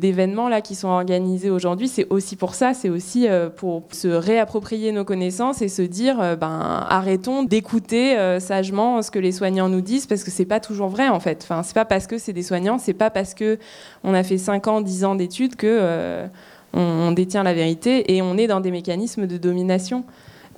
d'événements 0.01 0.49
là 0.49 0.61
qui 0.61 0.75
sont 0.75 0.89
organisés 0.89 1.51
aujourd'hui, 1.51 1.87
c'est 1.87 2.07
aussi 2.11 2.35
pour 2.35 2.55
ça, 2.55 2.75
c'est 2.75 2.89
aussi 2.89 3.29
euh, 3.29 3.49
pour 3.49 3.85
se 3.93 4.09
réapproprier 4.09 4.91
nos 4.91 5.05
connaissances 5.05 5.63
et 5.63 5.69
se 5.69 5.83
dire, 5.83 6.21
euh, 6.21 6.35
ben 6.35 6.85
arrêtons 6.89 7.45
d'écouter 7.45 8.19
euh, 8.19 8.41
sagement 8.41 9.03
ce 9.03 9.13
que 9.13 9.21
les 9.21 9.33
soignants 9.33 9.69
nous 9.69 9.83
disent 9.83 10.07
parce 10.07 10.25
que 10.25 10.33
c'est 10.33 10.45
pas 10.47 10.59
toujours 10.59 10.89
vrai 10.89 11.09
en 11.09 11.21
fait. 11.21 11.41
Enfin, 11.45 11.63
c'est 11.63 11.75
pas 11.75 11.85
parce 11.85 12.09
que 12.09 12.19
c'est 12.19 12.33
des 12.33 12.43
soignants, 12.43 12.79
c'est 12.79 12.95
pas 12.95 13.11
parce 13.11 13.35
que 13.35 13.59
on 14.03 14.15
a 14.15 14.25
fait 14.25 14.39
5 14.39 14.67
ans, 14.67 14.81
10 14.81 15.05
ans 15.05 15.15
d'études 15.15 15.55
que 15.55 16.27
on, 16.75 17.13
détient 17.13 17.43
la 17.45 17.55
vérité 17.55 18.15
et 18.15 18.23
on 18.23 18.37
est 18.37 18.47
dans 18.47 18.61
des 18.61 18.71
mécanismes 18.71 19.27
de 19.27 19.37
domination 19.39 20.05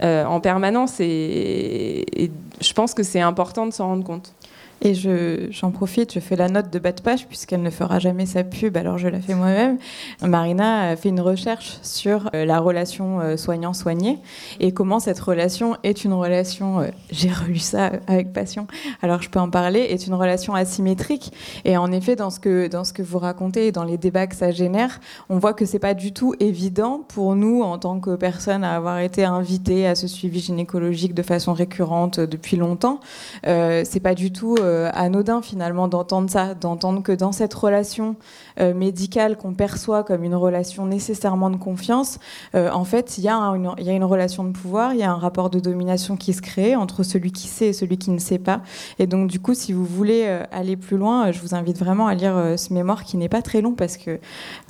en 0.02 0.40
permanence 0.40 0.98
et 1.00 2.30
je 2.60 2.72
pense 2.72 2.94
que 2.94 3.02
c'est 3.02 3.20
important 3.20 3.66
de 3.66 3.72
s'en 3.72 3.86
rendre 3.86 4.04
compte. 4.04 4.34
Et 4.82 4.94
j'en 4.94 5.70
profite, 5.70 6.14
je 6.14 6.20
fais 6.20 6.36
la 6.36 6.48
note 6.48 6.70
de 6.70 6.78
bas 6.78 6.92
de 6.92 7.00
page 7.02 7.26
puisqu'elle 7.26 7.62
ne 7.62 7.70
fera 7.70 7.98
jamais 7.98 8.26
sa 8.26 8.44
pub, 8.44 8.76
alors 8.76 8.98
je 8.98 9.08
la 9.08 9.20
fais 9.20 9.34
moi-même. 9.34 9.78
Marina 10.22 10.88
a 10.88 10.96
fait 10.96 11.10
une 11.10 11.20
recherche 11.20 11.78
sur 11.82 12.30
euh, 12.34 12.44
la 12.44 12.58
relation 12.60 13.20
euh, 13.20 13.36
soignant-soigné 13.36 14.18
et 14.58 14.72
comment 14.72 14.98
cette 14.98 15.20
relation 15.20 15.76
est 15.82 16.04
une 16.04 16.12
relation, 16.12 16.80
euh, 16.80 16.88
j'ai 17.10 17.30
relu 17.30 17.58
ça 17.58 17.92
avec 18.06 18.32
passion, 18.32 18.66
alors 19.02 19.20
je 19.22 19.28
peux 19.28 19.38
en 19.40 19.50
parler, 19.50 19.80
est 19.80 20.06
une 20.06 20.14
relation 20.14 20.54
asymétrique. 20.54 21.32
Et 21.64 21.76
en 21.76 21.92
effet, 21.92 22.16
dans 22.16 22.30
ce 22.30 22.40
que, 22.40 22.68
dans 22.68 22.84
ce 22.84 22.92
que 22.92 23.02
vous 23.02 23.18
racontez 23.18 23.66
et 23.66 23.72
dans 23.72 23.84
les 23.84 23.98
débats 23.98 24.26
que 24.26 24.36
ça 24.36 24.50
génère, 24.50 25.00
on 25.28 25.38
voit 25.38 25.52
que 25.52 25.66
c'est 25.66 25.78
pas 25.78 25.94
du 25.94 26.12
tout 26.12 26.34
évident 26.40 27.04
pour 27.08 27.36
nous, 27.36 27.62
en 27.62 27.78
tant 27.78 28.00
que 28.00 28.16
personnes, 28.16 28.64
à 28.64 28.76
avoir 28.76 29.00
été 29.00 29.24
invitées 29.24 29.86
à 29.86 29.94
ce 29.94 30.06
suivi 30.06 30.40
gynécologique 30.40 31.14
de 31.14 31.22
façon 31.22 31.52
récurrente 31.52 32.20
depuis 32.20 32.56
longtemps. 32.56 33.00
Euh, 33.46 33.82
c'est 33.84 34.00
pas 34.00 34.14
du 34.14 34.32
tout 34.32 34.56
euh, 34.58 34.69
anodin 34.92 35.42
finalement 35.42 35.88
d'entendre 35.88 36.30
ça, 36.30 36.54
d'entendre 36.54 37.02
que 37.02 37.12
dans 37.12 37.32
cette 37.32 37.54
relation 37.54 38.16
euh, 38.60 38.74
médicale 38.74 39.36
qu'on 39.36 39.54
perçoit 39.54 40.04
comme 40.04 40.24
une 40.24 40.34
relation 40.34 40.86
nécessairement 40.86 41.50
de 41.50 41.56
confiance, 41.56 42.18
euh, 42.54 42.70
en 42.70 42.84
fait, 42.84 43.18
il 43.18 43.24
y, 43.24 43.28
a 43.28 43.52
une, 43.54 44.04
relation 44.04 44.44
de 44.44 44.52
pouvoir, 44.52 44.94
il 44.94 45.00
y 45.00 45.02
a 45.02 45.10
un 45.10 45.16
rapport 45.16 45.50
de 45.50 45.60
domination 45.60 46.16
qui 46.16 46.32
se 46.32 46.42
crée 46.42 46.76
entre 46.76 47.02
celui 47.02 47.32
qui 47.32 47.48
sait 47.48 47.68
et 47.68 47.72
celui 47.72 47.98
qui 47.98 48.10
ne 48.10 48.18
sait 48.18 48.38
pas. 48.38 48.62
Et 48.98 49.06
donc, 49.06 49.28
du 49.28 49.40
coup, 49.40 49.54
si 49.54 49.72
vous 49.72 49.84
voulez 49.84 50.26
aller 50.50 50.76
plus 50.76 50.96
loin, 50.96 51.32
je 51.32 51.40
vous 51.40 51.54
invite 51.54 51.78
vraiment 51.78 52.06
à 52.06 52.14
lire 52.14 52.54
ce 52.56 52.72
mémoire 52.72 53.04
qui 53.04 53.16
n'est 53.16 53.28
pas 53.28 53.42
très 53.42 53.60
long 53.60 53.72
parce 53.72 53.96
que 53.96 54.18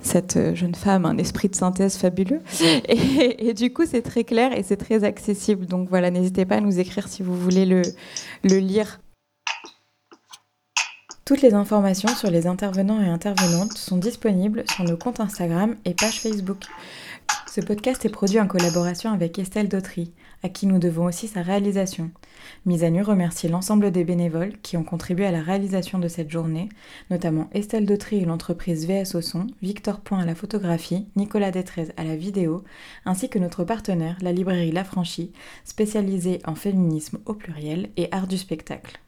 cette 0.03 0.55
jeune 0.55 0.75
femme 0.75 1.05
a 1.05 1.09
un 1.09 1.19
esprit 1.19 1.49
de 1.49 1.55
synthèse 1.55 1.97
fabuleux. 1.97 2.41
Et, 2.89 3.55
du 3.55 3.73
coup, 3.73 3.85
c'est 3.87 4.03
très 4.03 4.25
clair 4.25 4.57
et 4.57 4.63
c'est 4.63 4.77
très 4.77 5.05
accessible. 5.05 5.67
Donc 5.67 5.89
voilà, 5.89 6.11
n'hésitez 6.11 6.45
pas 6.45 6.57
à 6.57 6.61
nous 6.61 6.79
écrire 6.79 7.09
si 7.09 7.23
vous 7.23 7.37
voulez 7.37 7.67
le, 7.67 7.83
le 8.45 8.59
lire. 8.59 9.01
Toutes 11.31 11.43
les 11.43 11.55
informations 11.55 12.09
sur 12.09 12.29
les 12.29 12.49
intervenants 12.49 13.01
et 13.01 13.07
intervenantes 13.07 13.79
sont 13.79 13.99
disponibles 13.99 14.64
sur 14.69 14.83
nos 14.83 14.97
comptes 14.97 15.21
Instagram 15.21 15.77
et 15.85 15.95
page 15.95 16.21
Facebook. 16.21 16.64
Ce 17.47 17.61
podcast 17.61 18.05
est 18.05 18.09
produit 18.09 18.40
en 18.40 18.49
collaboration 18.49 19.12
avec 19.12 19.38
Estelle 19.38 19.69
Dautry, 19.69 20.11
à 20.43 20.49
qui 20.49 20.66
nous 20.66 20.81
devons 20.81 21.05
aussi 21.05 21.29
sa 21.29 21.43
réalisation. 21.43 22.11
Mise 22.66 22.83
à 22.83 22.90
nu 22.90 23.03
remercie 23.03 23.47
l'ensemble 23.47 23.93
des 23.93 24.03
bénévoles 24.03 24.59
qui 24.61 24.77
ont 24.77 24.83
contribué 24.83 25.25
à 25.25 25.31
la 25.31 25.40
réalisation 25.40 26.01
de 26.01 26.09
cette 26.09 26.33
journée, 26.33 26.69
notamment 27.11 27.49
Estelle 27.53 27.87
Dautry 27.87 28.16
et 28.16 28.25
l'entreprise 28.25 28.88
VS 28.88 29.14
au 29.14 29.21
son, 29.21 29.47
Victor 29.62 30.01
Point 30.01 30.19
à 30.19 30.27
la 30.27 30.35
photographie, 30.35 31.07
Nicolas 31.14 31.53
Détrez 31.53 31.93
à 31.97 32.03
la 32.03 32.16
vidéo, 32.16 32.64
ainsi 33.05 33.29
que 33.29 33.38
notre 33.38 33.62
partenaire, 33.62 34.16
la 34.21 34.33
librairie 34.33 34.73
La 34.73 34.83
Franchie, 34.83 35.31
spécialisée 35.64 36.40
en 36.45 36.57
féminisme 36.57 37.21
au 37.25 37.35
pluriel 37.35 37.90
et 37.97 38.09
art 38.11 38.27
du 38.27 38.37
spectacle. 38.37 39.01